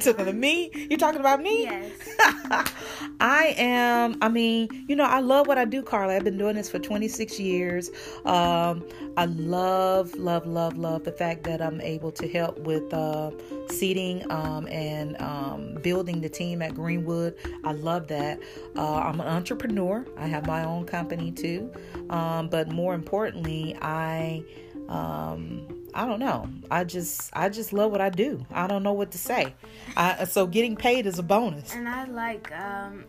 To 0.00 0.12
the 0.12 0.32
me? 0.32 0.70
You're 0.90 0.98
talking 0.98 1.20
about 1.20 1.40
me? 1.40 1.62
Yes. 1.62 1.90
I 3.20 3.54
am. 3.56 4.18
I 4.20 4.28
mean, 4.28 4.84
you 4.88 4.94
know, 4.94 5.04
I 5.04 5.20
love 5.20 5.46
what 5.46 5.56
I 5.56 5.64
do, 5.64 5.82
Carly. 5.82 6.14
I've 6.14 6.24
been 6.24 6.36
doing 6.36 6.56
this 6.56 6.68
for 6.68 6.78
26 6.78 7.40
years. 7.40 7.90
Um, 8.26 8.86
I 9.16 9.24
love, 9.24 10.14
love, 10.16 10.46
love, 10.46 10.76
love 10.76 11.04
the 11.04 11.12
fact 11.12 11.44
that 11.44 11.62
I'm 11.62 11.80
able 11.80 12.12
to 12.12 12.28
help 12.28 12.58
with 12.58 12.92
uh, 12.92 13.30
seating 13.70 14.30
um, 14.30 14.68
and 14.68 15.20
um, 15.20 15.78
building 15.82 16.20
the 16.20 16.28
team 16.28 16.60
at 16.60 16.74
Greenwood. 16.74 17.34
I 17.64 17.72
love 17.72 18.06
that. 18.08 18.38
Uh, 18.76 18.96
I'm 18.96 19.20
an 19.20 19.28
entrepreneur. 19.28 20.06
I 20.18 20.26
have 20.26 20.46
my 20.46 20.62
own 20.64 20.84
company 20.84 21.32
too. 21.32 21.72
Um, 22.10 22.48
but 22.48 22.68
more 22.68 22.94
importantly, 22.94 23.76
I 23.80 24.44
um, 24.88 25.66
I 25.96 26.04
don't 26.04 26.20
know. 26.20 26.46
I 26.70 26.84
just 26.84 27.30
I 27.32 27.48
just 27.48 27.72
love 27.72 27.90
what 27.90 28.02
I 28.02 28.10
do. 28.10 28.44
I 28.52 28.66
don't 28.66 28.82
know 28.82 28.92
what 28.92 29.12
to 29.12 29.18
say. 29.18 29.54
I, 29.96 30.24
so 30.24 30.46
getting 30.46 30.76
paid 30.76 31.06
is 31.06 31.18
a 31.18 31.22
bonus. 31.22 31.74
And 31.74 31.88
I 31.88 32.04
like 32.04 32.52
um 32.52 33.06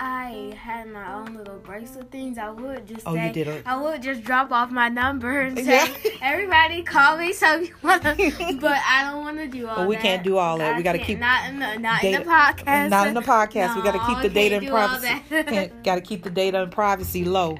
I 0.00 0.54
had 0.56 0.88
my 0.88 1.14
own 1.14 1.36
little 1.36 1.58
bracelet 1.58 2.10
things. 2.10 2.38
I 2.38 2.50
would 2.50 2.86
just 2.86 3.06
oh, 3.06 3.14
say, 3.14 3.28
you 3.28 3.32
did 3.32 3.62
I 3.66 3.80
would 3.80 4.02
just 4.02 4.22
drop 4.22 4.52
off 4.52 4.70
my 4.70 4.88
number 4.88 5.40
and 5.40 5.58
say, 5.58 5.64
yeah. 5.64 6.10
"Everybody 6.22 6.82
call 6.82 7.16
me." 7.16 7.32
So 7.32 7.56
you 7.56 7.74
wanna, 7.82 8.14
but 8.60 8.78
I 8.86 9.10
don't 9.10 9.24
want 9.24 9.38
to 9.38 9.48
do 9.48 9.66
all. 9.66 9.76
Well, 9.76 9.88
we 9.88 9.96
that. 9.96 10.02
can't 10.02 10.24
do 10.24 10.36
all 10.36 10.58
that. 10.58 10.74
I 10.74 10.76
we 10.76 10.82
got 10.82 10.92
to 10.92 10.98
keep 10.98 11.18
not 11.18 11.48
in 11.48 11.58
the 11.58 11.78
not 11.78 12.02
data, 12.02 12.20
in 12.20 12.26
the 12.26 12.30
podcast. 12.30 12.90
Not 12.90 13.06
in 13.08 13.14
the 13.14 13.20
podcast. 13.22 13.68
No, 13.68 13.76
we 13.76 13.82
got 13.82 13.92
to 13.92 14.06
keep 14.06 14.22
the 14.22 14.28
data 14.28 14.56
and 14.58 14.68
privacy. 14.68 15.72
got 15.84 15.94
to 15.96 16.00
keep 16.00 16.22
the 16.22 16.30
data 16.30 16.62
and 16.62 16.72
privacy 16.72 17.24
low. 17.24 17.58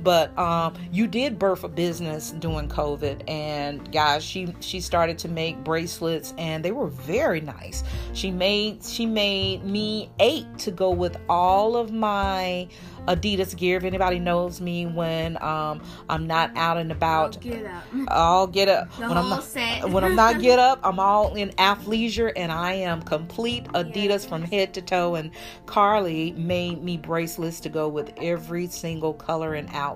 But 0.00 0.36
um, 0.38 0.74
you 0.92 1.06
did 1.06 1.38
birth 1.38 1.64
a 1.64 1.68
business 1.68 2.32
during 2.32 2.68
COVID, 2.68 3.28
and 3.28 3.90
guys, 3.92 4.24
she 4.24 4.54
she 4.60 4.80
started 4.80 5.18
to 5.18 5.28
make 5.28 5.62
bracelets, 5.64 6.34
and 6.38 6.64
they 6.64 6.72
were 6.72 6.86
very 6.86 7.40
nice. 7.40 7.82
She 8.12 8.30
made 8.30 8.84
she 8.84 9.06
made 9.06 9.64
me 9.64 10.10
eight 10.20 10.46
to 10.58 10.70
go 10.70 10.90
with 10.90 11.16
all 11.28 11.76
of 11.76 11.92
my 11.92 12.68
Adidas 13.08 13.56
gear. 13.56 13.78
If 13.78 13.84
anybody 13.84 14.18
knows 14.18 14.60
me 14.60 14.86
when 14.86 15.42
um, 15.42 15.80
I'm 16.08 16.26
not 16.26 16.56
out 16.56 16.76
and 16.76 16.92
about, 16.92 17.36
I'll 17.36 17.42
get 17.42 17.66
up. 17.66 17.84
I'll 18.08 18.46
get 18.46 18.68
up. 18.68 18.94
The 18.96 19.00
when 19.00 19.10
whole 19.10 19.24
I'm 19.24 19.30
not, 19.30 19.44
set. 19.44 19.90
when 19.90 20.04
I'm 20.04 20.14
not 20.14 20.40
get 20.40 20.58
up, 20.58 20.78
I'm 20.84 21.00
all 21.00 21.34
in 21.34 21.50
athleisure 21.50 22.32
and 22.36 22.52
I 22.52 22.74
am 22.74 23.02
complete 23.02 23.64
Adidas 23.68 24.08
yes. 24.08 24.26
from 24.26 24.42
head 24.42 24.74
to 24.74 24.82
toe. 24.82 25.14
And 25.14 25.30
Carly 25.66 26.32
made 26.32 26.82
me 26.82 26.98
bracelets 26.98 27.60
to 27.60 27.68
go 27.68 27.88
with 27.88 28.12
every 28.18 28.66
single 28.66 29.14
color 29.14 29.54
and 29.54 29.68
outfit. 29.72 29.87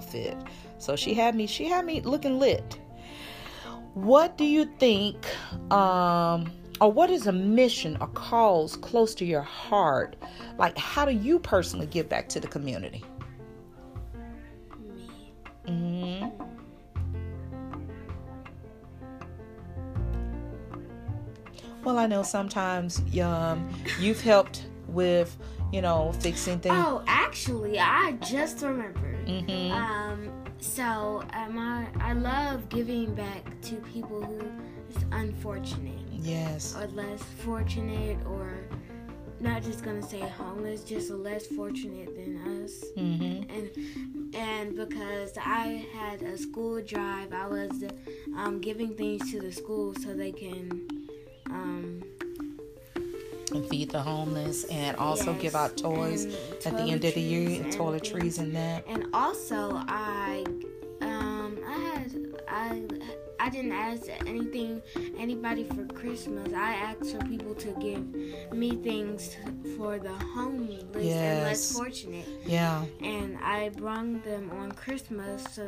So 0.79 0.97
she 0.97 1.15
had 1.15 1.35
me. 1.35 1.47
She 1.47 1.67
had 1.67 1.85
me 1.85 2.01
looking 2.01 2.39
lit. 2.39 2.79
What 3.95 4.39
do 4.39 4.45
you 4.45 4.65
think? 4.79 5.27
Um, 5.73 6.51
or 6.81 6.91
what 6.91 7.11
is 7.11 7.27
a 7.27 7.33
mission 7.33 7.97
or 8.01 8.09
cause 8.09 8.77
close 8.77 9.15
to 9.17 9.25
your 9.25 9.43
heart? 9.43 10.17
Like, 10.59 10.77
how 10.79 11.05
do 11.05 11.13
you 11.13 11.39
personally 11.39 11.87
give 11.87 12.09
back 12.09 12.29
to 12.31 12.41
the 12.41 12.49
community? 12.49 13.05
Hmm 15.67 16.27
Well, 21.85 21.99
I 21.99 22.07
know 22.07 22.23
sometimes 22.23 23.03
um, 23.21 23.69
you've 23.99 24.21
helped 24.21 24.67
with, 24.87 25.37
you 25.73 25.81
know, 25.81 26.13
fixing 26.21 26.61
things. 26.61 26.77
Oh, 26.79 27.03
actually, 27.07 27.81
I 27.81 28.13
just 28.21 28.63
remembered. 28.63 29.27
Mm-hmm. 29.27 29.73
Um, 29.73 30.31
so 30.59 31.25
um, 31.33 31.59
I, 31.59 31.89
I 32.01 32.13
love 32.13 32.69
giving 32.69 33.15
back 33.15 33.61
to 33.63 33.77
people 33.77 34.23
who 34.23 34.41
is 34.91 35.05
unfortunate. 35.11 35.99
Yes. 36.13 36.77
Or 36.77 36.87
less 36.89 37.23
fortunate, 37.45 38.19
or 38.27 38.59
not 39.41 39.63
just 39.63 39.83
gonna 39.83 40.03
say 40.03 40.21
homeless, 40.21 40.85
just 40.85 41.11
less 41.11 41.47
fortunate 41.47 42.15
than 42.15 42.63
us. 42.63 42.85
Mm-hmm. 42.97 43.51
And 43.51 44.35
and 44.35 44.77
because 44.77 45.37
I 45.39 45.87
had 45.95 46.23
a 46.23 46.39
school 46.39 46.81
drive, 46.83 47.33
I 47.33 47.49
was 47.49 47.85
um, 48.37 48.61
giving 48.61 48.95
things 48.95 49.33
to 49.33 49.41
the 49.41 49.51
school 49.51 49.95
so 49.95 50.15
they 50.15 50.33
can 50.33 51.09
um, 51.47 52.02
and 53.55 53.69
feed 53.69 53.91
the 53.91 54.01
homeless 54.01 54.65
and 54.65 54.97
also 54.97 55.33
yes. 55.33 55.43
give 55.43 55.55
out 55.55 55.77
toys 55.77 56.25
and 56.25 56.67
at 56.67 56.77
the 56.77 56.93
end 56.93 57.05
of 57.05 57.15
the 57.15 57.21
year 57.21 57.63
and 57.63 57.73
toiletries 57.73 58.39
and 58.39 58.55
that 58.55 58.85
and 58.89 59.07
also 59.13 59.73
i 59.89 60.45
i 62.53 62.83
I 63.43 63.49
didn't 63.49 63.73
ask 63.73 64.09
anything 64.25 64.81
anybody 65.19 65.65
for 65.65 65.85
Christmas. 65.87 66.53
I 66.53 66.75
asked 66.75 67.17
for 67.17 67.27
people 67.27 67.57
to 67.57 67.73
give 67.81 68.53
me 68.53 68.77
things 68.77 69.37
for 69.77 69.99
the 69.99 70.13
homeless 70.13 71.05
yes. 71.05 71.17
and 71.17 71.43
less 71.43 71.73
fortunate. 71.73 72.29
Yeah. 72.47 72.85
And 73.03 73.37
I 73.43 73.71
brought 73.71 74.23
them 74.23 74.53
on 74.53 74.71
Christmas 74.71 75.59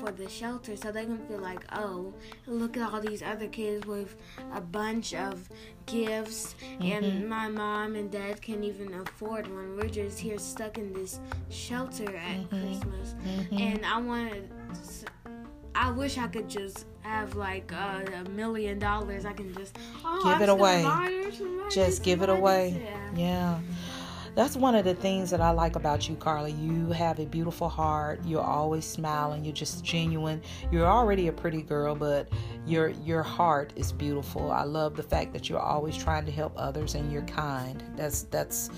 for 0.00 0.10
the 0.10 0.26
shelter 0.26 0.74
so 0.74 0.90
they 0.90 1.04
can 1.04 1.18
feel 1.28 1.40
like, 1.40 1.64
oh, 1.74 2.14
look 2.46 2.78
at 2.78 2.90
all 2.90 3.00
these 3.02 3.22
other 3.22 3.48
kids 3.48 3.86
with 3.86 4.16
a 4.54 4.62
bunch 4.62 5.12
of 5.12 5.50
gifts 5.84 6.54
mm-hmm. 6.62 6.82
and 6.82 7.28
my 7.28 7.48
mom 7.48 7.94
and 7.94 8.10
dad 8.10 8.40
can't 8.40 8.64
even 8.64 8.94
afford 8.94 9.46
one. 9.48 9.76
We're 9.76 9.88
just 9.88 10.18
here 10.18 10.38
stuck 10.38 10.78
in 10.78 10.94
this 10.94 11.20
shelter 11.50 12.16
at 12.16 12.38
mm-hmm. 12.38 12.66
Christmas. 12.66 13.14
Mm-hmm. 13.26 13.58
And 13.58 13.84
I 13.84 14.00
wanted 14.00 14.50
I 15.78 15.92
wish 15.92 16.18
I 16.18 16.26
could 16.26 16.48
just 16.48 16.86
have 17.02 17.36
like 17.36 17.72
uh, 17.72 18.00
a 18.12 18.28
million 18.30 18.80
dollars. 18.80 19.24
I 19.24 19.32
can 19.32 19.54
just 19.54 19.78
oh, 20.04 20.24
give 20.24 20.42
it 20.42 20.48
away. 20.48 20.84
Just 21.70 22.02
give 22.02 22.22
it 22.22 22.28
away. 22.28 22.82
Yeah. 22.84 23.14
yeah. 23.14 23.60
That's 24.34 24.56
one 24.56 24.74
of 24.74 24.84
the 24.84 24.94
things 24.94 25.30
that 25.30 25.40
I 25.40 25.50
like 25.50 25.76
about 25.76 26.08
you, 26.08 26.16
Carly. 26.16 26.50
You 26.50 26.90
have 26.90 27.20
a 27.20 27.26
beautiful 27.26 27.68
heart. 27.68 28.20
You're 28.24 28.42
always 28.42 28.84
smiling. 28.84 29.44
You're 29.44 29.54
just 29.54 29.84
genuine. 29.84 30.42
You're 30.72 30.86
already 30.86 31.28
a 31.28 31.32
pretty 31.32 31.62
girl, 31.62 31.94
but 31.94 32.28
your 32.66 32.88
your 32.88 33.22
heart 33.22 33.72
is 33.76 33.92
beautiful. 33.92 34.50
I 34.50 34.64
love 34.64 34.96
the 34.96 35.04
fact 35.04 35.32
that 35.32 35.48
you're 35.48 35.60
always 35.60 35.96
trying 35.96 36.26
to 36.26 36.32
help 36.32 36.54
others 36.56 36.96
and 36.96 37.12
you're 37.12 37.22
kind. 37.22 37.84
That's 37.94 38.22
that's 38.22 38.70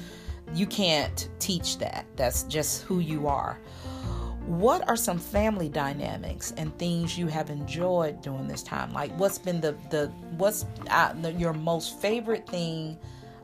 you 0.53 0.67
can't 0.67 1.31
teach 1.39 1.79
that. 1.79 2.05
That's 2.17 2.43
just 2.43 2.83
who 2.83 2.99
you 2.99 3.27
are. 3.27 3.59
What 4.51 4.89
are 4.89 4.97
some 4.97 5.21
family 5.21 5.69
dynamics 5.69 6.53
and 6.57 6.77
things 6.77 7.17
you 7.17 7.29
have 7.29 7.51
enjoyed 7.51 8.21
during 8.21 8.49
this 8.49 8.65
time? 8.65 8.93
Like, 8.93 9.17
what's 9.17 9.39
been 9.39 9.61
the 9.61 9.77
the 9.91 10.09
what's 10.39 10.67
uh, 10.91 11.13
the, 11.13 11.31
your 11.31 11.53
most 11.53 12.01
favorite 12.01 12.49
thing 12.49 12.99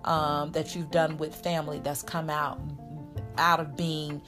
um, 0.04 0.50
that 0.50 0.74
you've 0.74 0.90
done 0.90 1.16
with 1.16 1.32
family 1.32 1.78
that's 1.78 2.02
come 2.02 2.28
out 2.28 2.58
out 3.38 3.60
of 3.60 3.76
being 3.76 4.20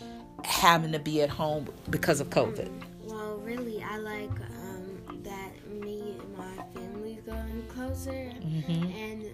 having 0.44 0.92
to 0.92 1.00
be 1.00 1.20
at 1.20 1.30
home 1.30 1.66
because 1.90 2.20
of 2.20 2.30
COVID? 2.30 2.70
Well, 3.02 3.38
really, 3.38 3.82
I 3.82 3.96
like 3.96 4.30
um, 4.30 5.00
that 5.24 5.50
me 5.68 6.16
and 6.20 6.38
my 6.38 6.64
family's 6.74 7.22
going 7.22 7.64
closer, 7.70 8.12
mm-hmm. 8.12 8.84
and 8.92 9.30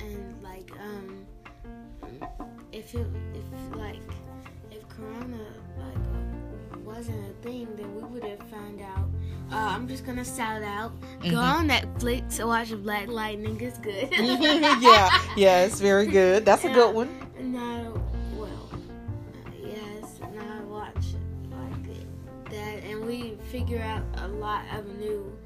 and 0.00 0.42
like 0.42 0.72
um, 0.80 1.24
if 2.72 2.96
it 2.96 3.06
if 3.32 3.76
like 3.76 4.00
if 4.72 4.88
Corona 4.88 5.38
wasn't 6.82 7.18
a 7.30 7.32
thing, 7.42 7.68
then 7.76 7.94
we 7.94 8.02
would 8.02 8.24
have 8.24 8.40
found 8.50 8.80
out. 8.80 9.08
Uh, 9.52 9.56
I'm 9.56 9.86
just 9.86 10.06
gonna 10.06 10.24
shout 10.24 10.62
out. 10.62 10.98
Mm-hmm. 11.00 11.30
Go 11.30 11.36
on 11.36 11.68
Netflix 11.68 12.38
and 12.38 12.48
watch 12.48 12.70
Black 12.82 13.08
Lightning. 13.08 13.60
It's 13.60 13.78
good. 13.78 14.08
yeah, 14.12 15.10
yeah, 15.36 15.64
it's 15.64 15.80
very 15.80 16.06
good. 16.06 16.44
That's 16.44 16.64
a 16.64 16.70
good 16.70 16.94
one. 16.94 17.10
No, 17.38 18.02
well, 18.34 18.70
uh, 18.72 19.50
yes, 19.62 20.20
and 20.22 20.40
I 20.40 20.60
watch 20.64 21.04
like 21.50 22.50
that, 22.50 22.84
and 22.84 23.04
we 23.04 23.36
figure 23.50 23.82
out 23.82 24.02
a 24.24 24.28
lot 24.28 24.64
of 24.74 24.86
new 24.98 25.36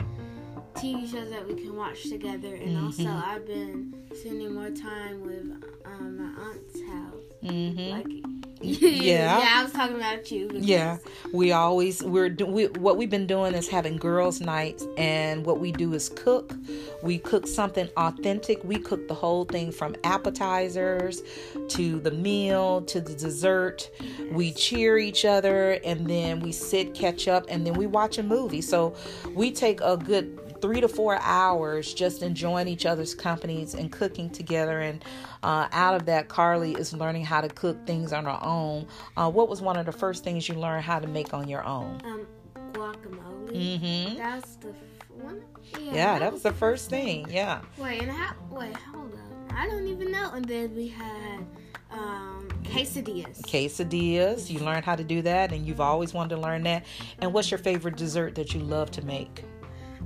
TV 0.75 1.11
shows 1.11 1.31
that 1.31 1.47
we 1.47 1.55
can 1.55 1.75
watch 1.75 2.05
together. 2.09 2.55
And 2.55 2.77
mm-hmm. 2.77 2.87
also, 2.87 3.09
I've 3.09 3.47
been 3.47 3.95
spending 4.15 4.55
more 4.55 4.71
time 4.71 5.23
with 5.23 5.65
um, 5.85 6.19
my 6.19 6.43
aunt's 6.45 6.81
house. 6.83 7.23
Mm-hmm. 7.43 7.91
Like 7.91 8.36
yeah. 8.61 9.39
yeah, 9.39 9.53
I 9.57 9.63
was 9.63 9.73
talking 9.73 9.97
about 9.97 10.31
you. 10.31 10.51
Yeah, 10.55 10.99
we 11.33 11.53
always 11.53 12.03
we're 12.03 12.35
we, 12.35 12.67
what 12.67 12.97
we've 12.97 13.11
been 13.11 13.27
doing 13.27 13.55
is 13.55 13.69
having 13.69 13.97
girls' 13.97 14.41
nights, 14.41 14.87
and 14.97 15.45
what 15.45 15.61
we 15.61 15.73
do 15.73 15.93
is 15.95 16.09
cook. 16.09 16.55
We 17.03 17.19
cook 17.19 17.47
something 17.47 17.89
authentic. 17.97 18.63
We 18.65 18.79
cook 18.79 19.09
the 19.09 19.15
whole 19.15 19.45
thing 19.45 19.73
from 19.73 19.97
appetizers 20.05 21.23
to 21.69 22.01
the 22.01 22.11
meal 22.11 22.83
to 22.83 23.01
the 23.01 23.15
dessert. 23.15 23.91
We 24.31 24.53
cheer 24.53 24.99
each 24.99 25.25
other, 25.25 25.79
and 25.85 26.07
then 26.07 26.41
we 26.41 26.53
sit, 26.53 26.95
catch 26.95 27.29
up, 27.29 27.45
and 27.49 27.67
then 27.67 27.75
we 27.75 27.87
watch 27.87 28.19
a 28.19 28.23
movie. 28.23 28.63
So 28.63 28.95
we 29.35 29.51
take 29.51 29.81
a 29.81 29.97
good 29.97 30.46
three 30.61 30.81
to 30.81 30.89
four 30.89 31.19
hours 31.21 31.93
just 31.95 32.23
enjoying 32.23 32.69
each 32.69 32.87
other's 32.87 33.15
companies 33.15 33.75
and 33.75 33.91
cooking 33.93 34.31
together. 34.31 34.81
And 34.81 35.05
uh, 35.43 35.69
out 35.73 35.95
of 35.95 36.07
that, 36.07 36.29
Carly 36.29 36.73
is 36.75 36.93
learning 36.93 37.25
how 37.25 37.41
to 37.41 37.49
cook 37.49 37.87
things 37.87 38.13
on 38.13 38.25
her 38.25 38.39
own. 38.43 38.87
Uh, 39.17 39.31
what 39.31 39.49
was 39.49 39.61
one 39.61 39.77
of 39.77 39.87
the 39.87 39.93
first 39.93 40.25
things 40.25 40.49
you 40.49 40.55
learned 40.55 40.85
how 40.85 40.99
to 40.99 41.07
make 41.07 41.33
on 41.35 41.49
your 41.49 41.65
own? 41.65 42.01
Um, 42.05 42.27
guacamole. 42.73 43.51
Mm-hmm. 43.53 44.19
That's 44.19 44.57
the 44.57 44.75
one. 45.23 45.43
Yeah, 45.81 45.95
yeah 45.95 46.19
that 46.19 46.33
was 46.33 46.43
the 46.43 46.53
first 46.53 46.91
thing. 46.91 47.27
Yeah. 47.31 47.61
Wait, 47.79 48.03
and 48.03 48.11
how? 48.11 48.35
Wait, 48.51 48.77
hold 48.77 49.13
on. 49.13 49.57
I 49.57 49.67
don't 49.69 49.87
even 49.87 50.11
know. 50.11 50.31
And 50.33 50.45
then 50.45 50.75
we 50.75 50.89
had 50.89 51.47
um, 51.91 52.49
quesadillas. 52.65 53.41
Quesadillas. 53.43 54.51
You 54.51 54.61
learned 54.61 54.85
how 54.85 54.97
to 54.97 55.05
do 55.05 55.23
that, 55.23 55.53
and 55.53 55.67
you've 55.67 55.81
always 55.81 56.13
wanted 56.13 56.35
to 56.37 56.41
learn 56.41 56.63
that. 56.65 56.85
And 57.21 57.33
what's 57.33 57.51
your 57.51 57.59
favorite 57.59 57.97
dessert 57.97 58.35
that 58.35 58.55
you 58.55 58.61
love 58.61 58.91
to 58.93 59.05
make? 59.05 59.45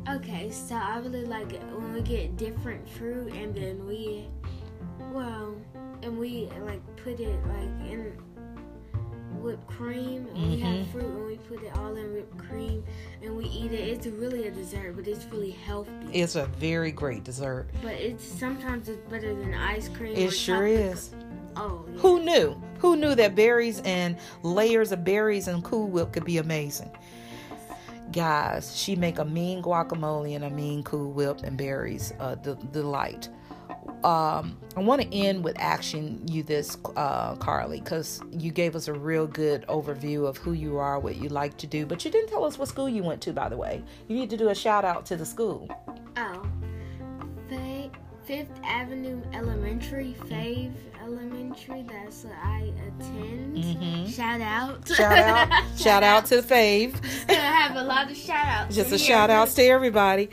Okay, 0.09 0.51
so 0.51 0.75
I 0.75 0.99
really 0.99 1.25
like 1.25 1.53
it 1.53 1.63
when 1.73 1.93
we 1.93 2.01
get 2.01 2.37
different 2.37 2.89
fruit 2.89 3.33
and 3.35 3.55
then 3.55 3.87
we, 3.87 4.27
well, 5.13 5.55
and 6.03 6.19
we 6.19 6.51
like 6.63 6.81
put 6.97 7.21
it 7.21 7.39
like 7.47 7.91
in 7.91 8.17
whipped 9.41 9.67
cream. 9.67 10.27
And 10.29 10.37
mm-hmm. 10.37 10.51
We 10.51 10.61
have 10.61 10.75
mm-hmm. 10.75 10.91
fruit 10.91 11.05
and 11.05 11.27
we 11.27 11.37
put 11.37 11.63
it 11.63 11.77
all 11.77 11.97
in 11.97 12.13
whipped 12.15 12.39
cream 12.39 12.85
and 13.23 13.37
we 13.37 13.45
eat 13.47 13.73
it. 13.73 13.89
It's 13.89 14.07
really 14.07 14.47
a 14.47 14.51
dessert, 14.51 14.97
but 14.97 15.07
it's 15.07 15.25
really 15.27 15.51
healthy. 15.51 15.93
It's 16.13 16.37
a 16.37 16.47
very 16.47 16.93
great 16.93 17.25
dessert. 17.25 17.69
But 17.83 17.95
it's 17.95 18.25
sometimes 18.25 18.89
it's 18.89 19.09
better 19.11 19.35
than 19.35 19.55
ice 19.55 19.89
cream. 19.89 20.17
It 20.17 20.31
sure 20.31 20.67
is. 20.67 21.15
Oh. 21.57 21.85
Yeah. 21.93 22.01
Who 22.01 22.21
knew? 22.21 22.63
Who 22.79 22.97
knew 22.97 23.15
that 23.15 23.35
berries 23.35 23.81
and 23.81 24.17
layers 24.43 24.93
of 24.93 25.05
berries 25.05 25.49
and 25.49 25.63
Cool 25.63 25.89
Whip 25.89 26.13
could 26.13 26.25
be 26.25 26.39
amazing? 26.39 26.91
Guys 28.13 28.77
she 28.77 28.97
make 28.97 29.19
a 29.19 29.25
mean 29.25 29.63
guacamole 29.63 30.35
and 30.35 30.45
a 30.45 30.51
mean 30.51 30.83
cool 30.83 31.13
whip 31.13 31.41
and 31.43 31.57
berries 31.57 32.13
uh 32.21 32.35
the 32.37 32.55
delight 32.73 33.29
um 34.05 34.59
i 34.77 34.81
want 34.81 35.01
to 35.01 35.15
end 35.15 35.45
with 35.45 35.59
asking 35.59 36.21
you 36.27 36.43
this 36.43 36.77
uh 36.97 37.35
carly 37.37 37.81
because 37.81 38.21
you 38.31 38.51
gave 38.51 38.75
us 38.75 38.89
a 38.89 38.93
real 38.93 39.27
good 39.27 39.65
overview 39.69 40.27
of 40.27 40.37
who 40.39 40.53
you 40.53 40.79
are 40.79 40.99
what 40.99 41.17
you 41.17 41.29
like 41.29 41.57
to 41.57 41.67
do 41.67 41.87
but 41.87 42.05
you 42.05 42.11
didn't 42.11 42.29
tell 42.29 42.45
us 42.45 42.59
what 42.59 42.69
school 42.69 42.89
you 42.89 43.03
went 43.03 43.21
to 43.21 43.33
by 43.33 43.49
the 43.49 43.57
way 43.57 43.83
you 44.09 44.17
need 44.17 44.31
to 44.31 44.37
do 44.37 44.49
a 44.49 44.55
shout 44.55 44.85
out 44.85 45.05
to 45.07 45.17
the 45.17 45.27
school 45.27 45.69
oh 46.17 46.43
Fifth 48.31 48.61
Avenue 48.63 49.21
Elementary, 49.33 50.15
Fave 50.29 50.73
Elementary. 51.03 51.83
That's 51.83 52.23
what 52.23 52.35
I 52.41 52.73
attend. 52.77 53.57
Mm-hmm. 53.57 54.07
Shout 54.07 54.41
out. 54.41 54.87
Shout 54.87 55.19
out. 55.19 55.63
shout 55.77 56.03
out 56.05 56.27
to 56.27 56.37
Fave. 56.41 56.95
I 57.71 57.73
have 57.75 57.85
a 57.85 57.89
lot 57.89 58.11
of 58.11 58.17
shout 58.17 58.47
outs. 58.47 58.75
Just 58.75 58.91
a 58.91 58.99
shout 58.99 59.31
outs 59.31 59.55
to 59.55 59.63
everybody. 59.63 60.31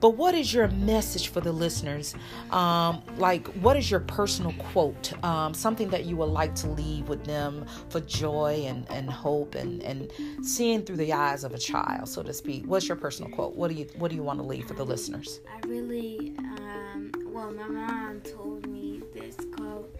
But 0.00 0.16
what 0.16 0.34
is 0.34 0.52
your 0.52 0.66
message 0.68 1.28
for 1.28 1.40
the 1.40 1.52
listeners? 1.52 2.16
Um, 2.50 3.02
like, 3.16 3.46
what 3.60 3.76
is 3.76 3.90
your 3.90 4.00
personal 4.00 4.52
quote? 4.54 5.12
Um, 5.22 5.54
something 5.54 5.88
that 5.90 6.06
you 6.06 6.16
would 6.16 6.30
like 6.30 6.54
to 6.56 6.68
leave 6.68 7.08
with 7.08 7.24
them 7.24 7.64
for 7.90 8.00
joy 8.00 8.64
and, 8.66 8.90
and 8.90 9.08
hope 9.08 9.54
and, 9.54 9.82
and 9.82 10.10
seeing 10.42 10.82
through 10.82 10.96
the 10.96 11.12
eyes 11.12 11.44
of 11.44 11.52
a 11.52 11.58
child, 11.58 12.08
so 12.08 12.24
to 12.24 12.32
speak. 12.32 12.64
What's 12.66 12.88
your 12.88 12.96
personal 12.96 13.30
quote? 13.30 13.54
What 13.54 13.70
do 13.70 13.76
you 13.76 13.86
What 13.98 14.10
do 14.10 14.16
you 14.16 14.22
want 14.24 14.40
to 14.40 14.44
leave 14.44 14.66
for 14.66 14.74
the 14.74 14.84
listeners? 14.84 15.40
I 15.48 15.64
really, 15.68 16.34
um, 16.38 17.12
well, 17.26 17.52
my 17.52 17.68
mom 17.68 18.20
told 18.22 18.66
me 18.66 19.02
this 19.14 19.36
quote. 19.54 19.94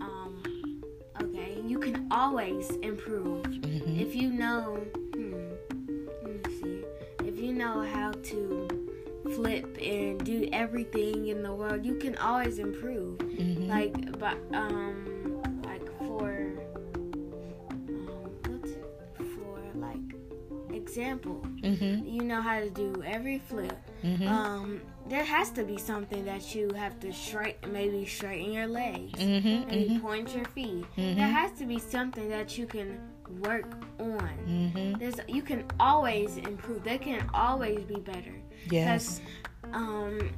Um, 0.00 0.82
okay, 1.20 1.60
you 1.64 1.80
can 1.80 2.06
always 2.12 2.70
improve 2.82 3.42
mm-hmm. 3.46 3.98
if 3.98 4.14
you 4.14 4.30
know. 4.30 4.86
Know 7.56 7.82
how 7.82 8.12
to 8.12 8.68
flip 9.34 9.76
and 9.82 10.24
do 10.24 10.48
everything 10.52 11.28
in 11.28 11.42
the 11.42 11.52
world, 11.52 11.84
you 11.84 11.96
can 11.96 12.16
always 12.16 12.58
improve. 12.58 13.18
Mm-hmm. 13.18 13.68
Like, 13.68 14.18
but 14.18 14.38
um, 14.52 15.42
like 15.64 15.86
for 15.98 16.52
um, 16.94 18.30
what's 18.46 18.70
it? 18.70 18.84
for 19.18 19.58
like 19.74 20.14
example, 20.72 21.44
mm-hmm. 21.60 22.06
you 22.06 22.22
know 22.22 22.40
how 22.40 22.60
to 22.60 22.70
do 22.70 23.02
every 23.04 23.38
flip. 23.38 23.76
Mm-hmm. 24.04 24.28
Um, 24.28 24.80
there 25.08 25.24
has 25.24 25.50
to 25.52 25.64
be 25.64 25.78
something 25.78 26.24
that 26.24 26.54
you 26.54 26.70
have 26.76 26.98
to 27.00 27.12
straighten, 27.12 27.72
maybe 27.72 28.06
straighten 28.06 28.52
your 28.52 28.66
legs, 28.66 29.20
mm-hmm, 29.20 29.68
maybe 29.68 29.90
mm-hmm. 29.90 30.06
point 30.06 30.34
your 30.34 30.44
feet. 30.46 30.84
Mm-hmm. 30.96 31.16
There 31.16 31.28
has 31.28 31.52
to 31.58 31.66
be 31.66 31.78
something 31.78 32.28
that 32.28 32.58
you 32.58 32.66
can 32.66 33.00
work 33.40 33.66
on. 33.98 34.38
Mm-hmm. 34.46 34.98
There's 34.98 35.16
you 35.28 35.42
can 35.42 35.64
always 35.80 36.36
improve. 36.36 36.84
They 36.84 36.98
can 36.98 37.28
always 37.34 37.84
be 37.84 37.96
better. 37.96 38.34
Yes. 38.70 39.20
Um, 39.72 40.30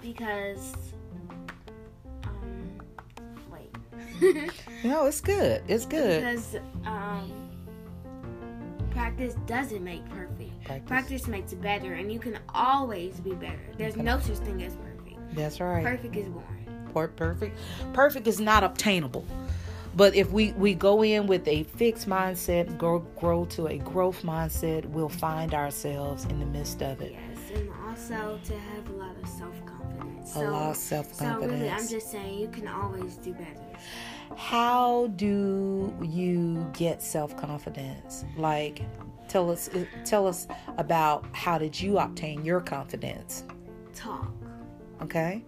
because 0.00 0.74
um, 2.24 2.80
wait. 3.50 4.52
no, 4.84 5.06
it's 5.06 5.20
good. 5.20 5.62
It's 5.68 5.86
good. 5.86 6.20
Because 6.20 6.56
um, 6.84 7.50
practice 8.90 9.34
doesn't 9.46 9.82
make 9.82 10.08
perfect. 10.08 10.64
Practice. 10.64 10.88
Practice. 10.88 11.26
makes 11.26 11.54
better, 11.54 11.94
and 11.94 12.12
you 12.12 12.18
can 12.18 12.38
always 12.54 13.20
be 13.20 13.32
better. 13.32 13.60
There's 13.76 13.96
no 13.96 14.18
such 14.20 14.38
thing 14.38 14.62
as 14.62 14.74
perfect. 14.76 15.34
That's 15.34 15.60
right. 15.60 15.84
Perfect 15.84 16.16
is 16.16 16.28
boring. 16.28 16.46
Per- 16.92 17.06
perfect 17.06 17.56
perfect 17.92 18.26
is 18.26 18.40
not 18.40 18.64
obtainable 18.64 19.24
but 19.96 20.14
if 20.14 20.30
we 20.30 20.52
we 20.52 20.74
go 20.74 21.02
in 21.02 21.26
with 21.26 21.46
a 21.48 21.64
fixed 21.64 22.08
mindset 22.08 22.76
grow 22.78 23.00
grow 23.18 23.44
to 23.46 23.66
a 23.66 23.78
growth 23.78 24.22
mindset 24.22 24.84
we'll 24.86 25.08
find 25.08 25.54
ourselves 25.54 26.24
in 26.26 26.38
the 26.38 26.46
midst 26.46 26.82
of 26.82 27.00
it 27.00 27.12
Yes, 27.12 27.58
and 27.58 27.70
also 27.88 28.38
to 28.44 28.58
have 28.58 28.88
a 28.88 28.92
lot 28.92 29.16
of 29.22 29.28
self 29.28 29.54
confidence. 29.66 30.36
a 30.36 30.40
lot 30.40 30.70
of 30.70 30.76
So 30.76 31.38
really, 31.40 31.68
I'm 31.70 31.88
just 31.88 32.10
saying 32.10 32.38
you 32.38 32.48
can 32.48 32.68
always 32.68 33.16
do 33.16 33.32
better. 33.32 33.60
how 34.36 35.08
do 35.16 35.92
you 36.02 36.70
get 36.72 37.02
self-confidence 37.02 38.24
like 38.36 38.82
tell 39.28 39.50
us 39.50 39.68
uh, 39.74 39.84
tell 40.04 40.26
us 40.26 40.46
about 40.78 41.26
how 41.32 41.58
did 41.58 41.78
you 41.80 41.98
obtain 41.98 42.44
your 42.44 42.60
confidence 42.60 43.44
Talk. 43.94 44.30
okay 45.02 45.44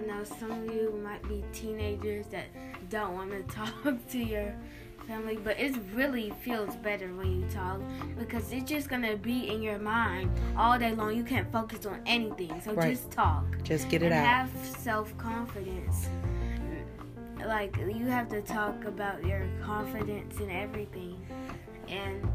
I 0.00 0.06
know 0.06 0.24
some 0.24 0.50
of 0.50 0.74
you 0.74 0.98
might 1.04 1.22
be 1.28 1.44
teenagers 1.52 2.26
that 2.28 2.46
don't 2.88 3.14
want 3.14 3.30
to 3.30 3.42
talk 3.54 4.08
to 4.10 4.18
your 4.18 4.54
family, 5.06 5.36
but 5.36 5.58
it 5.60 5.76
really 5.94 6.32
feels 6.42 6.74
better 6.76 7.12
when 7.14 7.40
you 7.40 7.46
talk 7.48 7.80
because 8.18 8.50
it's 8.52 8.70
just 8.70 8.88
gonna 8.88 9.16
be 9.16 9.48
in 9.48 9.60
your 9.62 9.78
mind 9.78 10.30
all 10.56 10.78
day 10.78 10.94
long. 10.94 11.14
You 11.14 11.24
can't 11.24 11.50
focus 11.52 11.84
on 11.84 12.00
anything, 12.06 12.60
so 12.62 12.72
Right. 12.72 12.90
just 12.92 13.10
talk 13.10 13.44
just 13.62 13.88
get 13.88 14.02
it 14.02 14.12
out 14.12 14.24
have 14.24 14.50
self 14.78 15.16
confidence. 15.18 16.08
Like 17.44 17.76
you 17.76 18.06
have 18.06 18.28
to 18.30 18.40
talk 18.42 18.84
about 18.84 19.24
your 19.24 19.46
confidence 19.62 20.38
and 20.40 20.50
everything, 20.50 21.20
and 21.88 22.30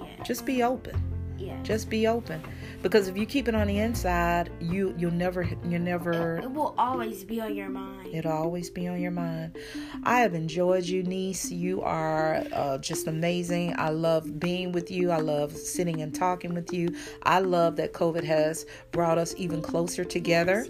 yeah, 0.00 0.22
just 0.24 0.44
be 0.46 0.62
open 0.62 1.09
yeah. 1.40 1.62
just 1.62 1.90
be 1.90 2.06
open 2.06 2.42
because 2.82 3.08
if 3.08 3.16
you 3.16 3.26
keep 3.26 3.48
it 3.48 3.54
on 3.54 3.66
the 3.66 3.78
inside 3.78 4.50
you 4.60 4.94
you'll 4.98 5.10
never 5.10 5.48
you'll 5.64 5.80
never 5.80 6.38
It 6.38 6.50
will 6.52 6.74
always 6.78 7.24
be 7.24 7.40
on 7.40 7.54
your 7.54 7.68
mind. 7.68 8.08
It'll 8.12 8.32
always 8.32 8.70
be 8.70 8.88
on 8.88 9.00
your 9.00 9.10
mind. 9.10 9.56
I 10.04 10.20
have 10.20 10.34
enjoyed 10.34 10.84
you, 10.84 11.02
niece. 11.02 11.50
You 11.50 11.82
are 11.82 12.42
uh, 12.52 12.78
just 12.78 13.06
amazing. 13.06 13.74
I 13.78 13.90
love 13.90 14.40
being 14.40 14.72
with 14.72 14.90
you. 14.90 15.10
I 15.10 15.18
love 15.18 15.56
sitting 15.56 16.02
and 16.02 16.14
talking 16.14 16.54
with 16.54 16.72
you. 16.72 16.94
I 17.22 17.38
love 17.40 17.76
that 17.76 17.92
COVID 17.92 18.24
has 18.24 18.66
brought 18.90 19.18
us 19.18 19.34
even 19.36 19.62
closer 19.62 20.04
together. 20.04 20.66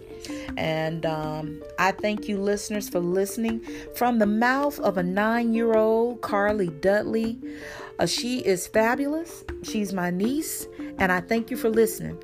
And 0.56 1.06
um, 1.06 1.62
I 1.78 1.92
thank 1.92 2.28
you, 2.28 2.38
listeners, 2.38 2.88
for 2.88 3.00
listening. 3.00 3.64
From 3.94 4.18
the 4.18 4.26
mouth 4.26 4.78
of 4.80 4.98
a 4.98 5.02
nine 5.02 5.54
year 5.54 5.74
old, 5.74 6.20
Carly 6.20 6.68
Dudley. 6.68 7.38
Uh, 8.00 8.06
she 8.06 8.38
is 8.38 8.66
fabulous. 8.66 9.44
She's 9.62 9.92
my 9.92 10.10
niece. 10.10 10.66
And 10.98 11.12
I 11.12 11.20
thank 11.20 11.50
you 11.50 11.56
for 11.58 11.68
listening. 11.68 12.18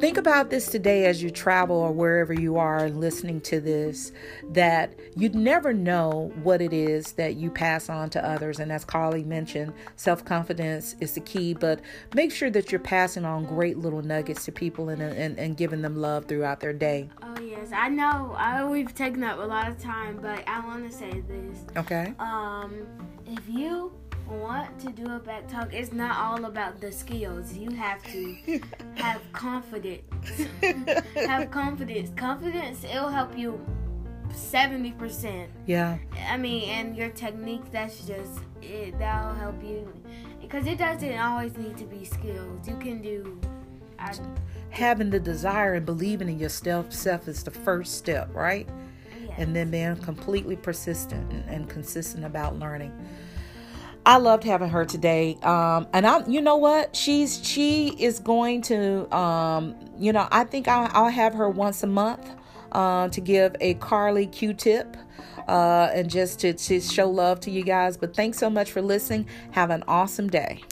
Think 0.00 0.16
about 0.16 0.48
this 0.48 0.70
today 0.70 1.06
as 1.06 1.22
you 1.22 1.28
travel 1.28 1.76
or 1.76 1.92
wherever 1.92 2.32
you 2.32 2.56
are 2.56 2.88
listening 2.88 3.40
to 3.42 3.60
this 3.60 4.12
that 4.52 4.94
you'd 5.16 5.34
never 5.34 5.74
know 5.74 6.32
what 6.42 6.62
it 6.62 6.72
is 6.72 7.12
that 7.12 7.34
you 7.34 7.50
pass 7.50 7.90
on 7.90 8.08
to 8.10 8.24
others. 8.24 8.60
And 8.60 8.70
as 8.70 8.84
Carly 8.84 9.24
mentioned, 9.24 9.74
self 9.96 10.24
confidence 10.24 10.94
is 11.00 11.14
the 11.14 11.20
key, 11.20 11.52
but 11.52 11.80
make 12.14 12.32
sure 12.32 12.48
that 12.48 12.70
you're 12.70 12.78
passing 12.78 13.24
on 13.24 13.44
great 13.44 13.76
little 13.76 14.02
nuggets 14.02 14.44
to 14.44 14.52
people 14.52 14.88
and, 14.88 15.02
and, 15.02 15.36
and 15.36 15.56
giving 15.56 15.82
them 15.82 15.96
love 15.96 16.26
throughout 16.26 16.60
their 16.60 16.72
day. 16.72 17.10
Oh 17.22 17.40
yes, 17.42 17.72
I 17.74 17.88
know. 17.88 18.36
I 18.38 18.64
we've 18.64 18.94
taken 18.94 19.24
up 19.24 19.38
a 19.38 19.42
lot 19.42 19.68
of 19.68 19.78
time, 19.82 20.20
but 20.22 20.46
I 20.48 20.64
want 20.64 20.88
to 20.88 20.96
say 20.96 21.22
this. 21.28 21.58
Okay? 21.76 22.14
Um, 22.20 22.86
if 23.26 23.48
you 23.48 23.92
want 24.28 24.78
to 24.80 24.90
do 24.90 25.10
a 25.14 25.18
back 25.18 25.48
tuck, 25.48 25.72
it's 25.72 25.92
not 25.92 26.16
all 26.16 26.44
about 26.44 26.80
the 26.80 26.92
skills. 26.92 27.56
You 27.56 27.70
have 27.70 28.02
to 28.12 28.60
have 28.94 29.20
confidence. 29.32 30.02
have 31.14 31.50
confidence. 31.50 32.10
Confidence. 32.16 32.84
It'll 32.84 33.08
help 33.08 33.36
you 33.36 33.64
seventy 34.32 34.92
percent. 34.92 35.50
Yeah. 35.66 35.98
I 36.28 36.36
mean, 36.36 36.68
and 36.68 36.96
your 36.96 37.10
technique. 37.10 37.70
That's 37.72 38.04
just 38.06 38.40
it. 38.62 38.98
That'll 38.98 39.34
help 39.34 39.62
you 39.62 39.92
because 40.40 40.66
it 40.66 40.78
doesn't 40.78 41.18
always 41.18 41.56
need 41.56 41.76
to 41.78 41.84
be 41.84 42.04
skills. 42.04 42.68
You 42.68 42.76
can 42.76 43.02
do. 43.02 43.40
I, 43.98 44.14
Having 44.70 45.10
the 45.10 45.18
desire 45.18 45.74
and 45.74 45.86
believing 45.86 46.28
in 46.28 46.38
yourself 46.38 46.92
self 46.92 47.26
is 47.26 47.42
the 47.42 47.50
first 47.50 47.94
step, 47.96 48.32
right? 48.34 48.68
yeah. 49.28 49.34
and 49.38 49.54
then 49.54 49.70
being 49.70 49.96
completely 49.96 50.56
persistent 50.56 51.32
and 51.48 51.68
consistent 51.68 52.24
about 52.24 52.58
learning. 52.58 52.92
I 54.08 54.16
loved 54.16 54.42
having 54.42 54.70
her 54.70 54.86
today, 54.86 55.36
um, 55.42 55.86
and 55.92 56.06
I, 56.06 56.26
you 56.26 56.40
know 56.40 56.56
what, 56.56 56.96
she's 56.96 57.46
she 57.46 57.88
is 57.88 58.20
going 58.20 58.62
to, 58.62 59.14
um, 59.14 59.76
you 59.98 60.14
know, 60.14 60.26
I 60.30 60.44
think 60.44 60.66
I'll, 60.66 60.90
I'll 60.94 61.10
have 61.10 61.34
her 61.34 61.46
once 61.46 61.82
a 61.82 61.86
month 61.86 62.26
uh, 62.72 63.08
to 63.08 63.20
give 63.20 63.54
a 63.60 63.74
Carly 63.74 64.26
Q-tip. 64.26 64.96
Uh, 65.46 65.90
and 65.94 66.10
just 66.10 66.40
to, 66.40 66.52
to 66.52 66.78
show 66.78 67.08
love 67.08 67.40
to 67.40 67.50
you 67.50 67.62
guys. 67.62 67.96
But 67.96 68.14
thanks 68.14 68.36
so 68.36 68.50
much 68.50 68.70
for 68.70 68.82
listening. 68.82 69.26
Have 69.52 69.70
an 69.70 69.82
awesome 69.88 70.28
day. 70.28 70.62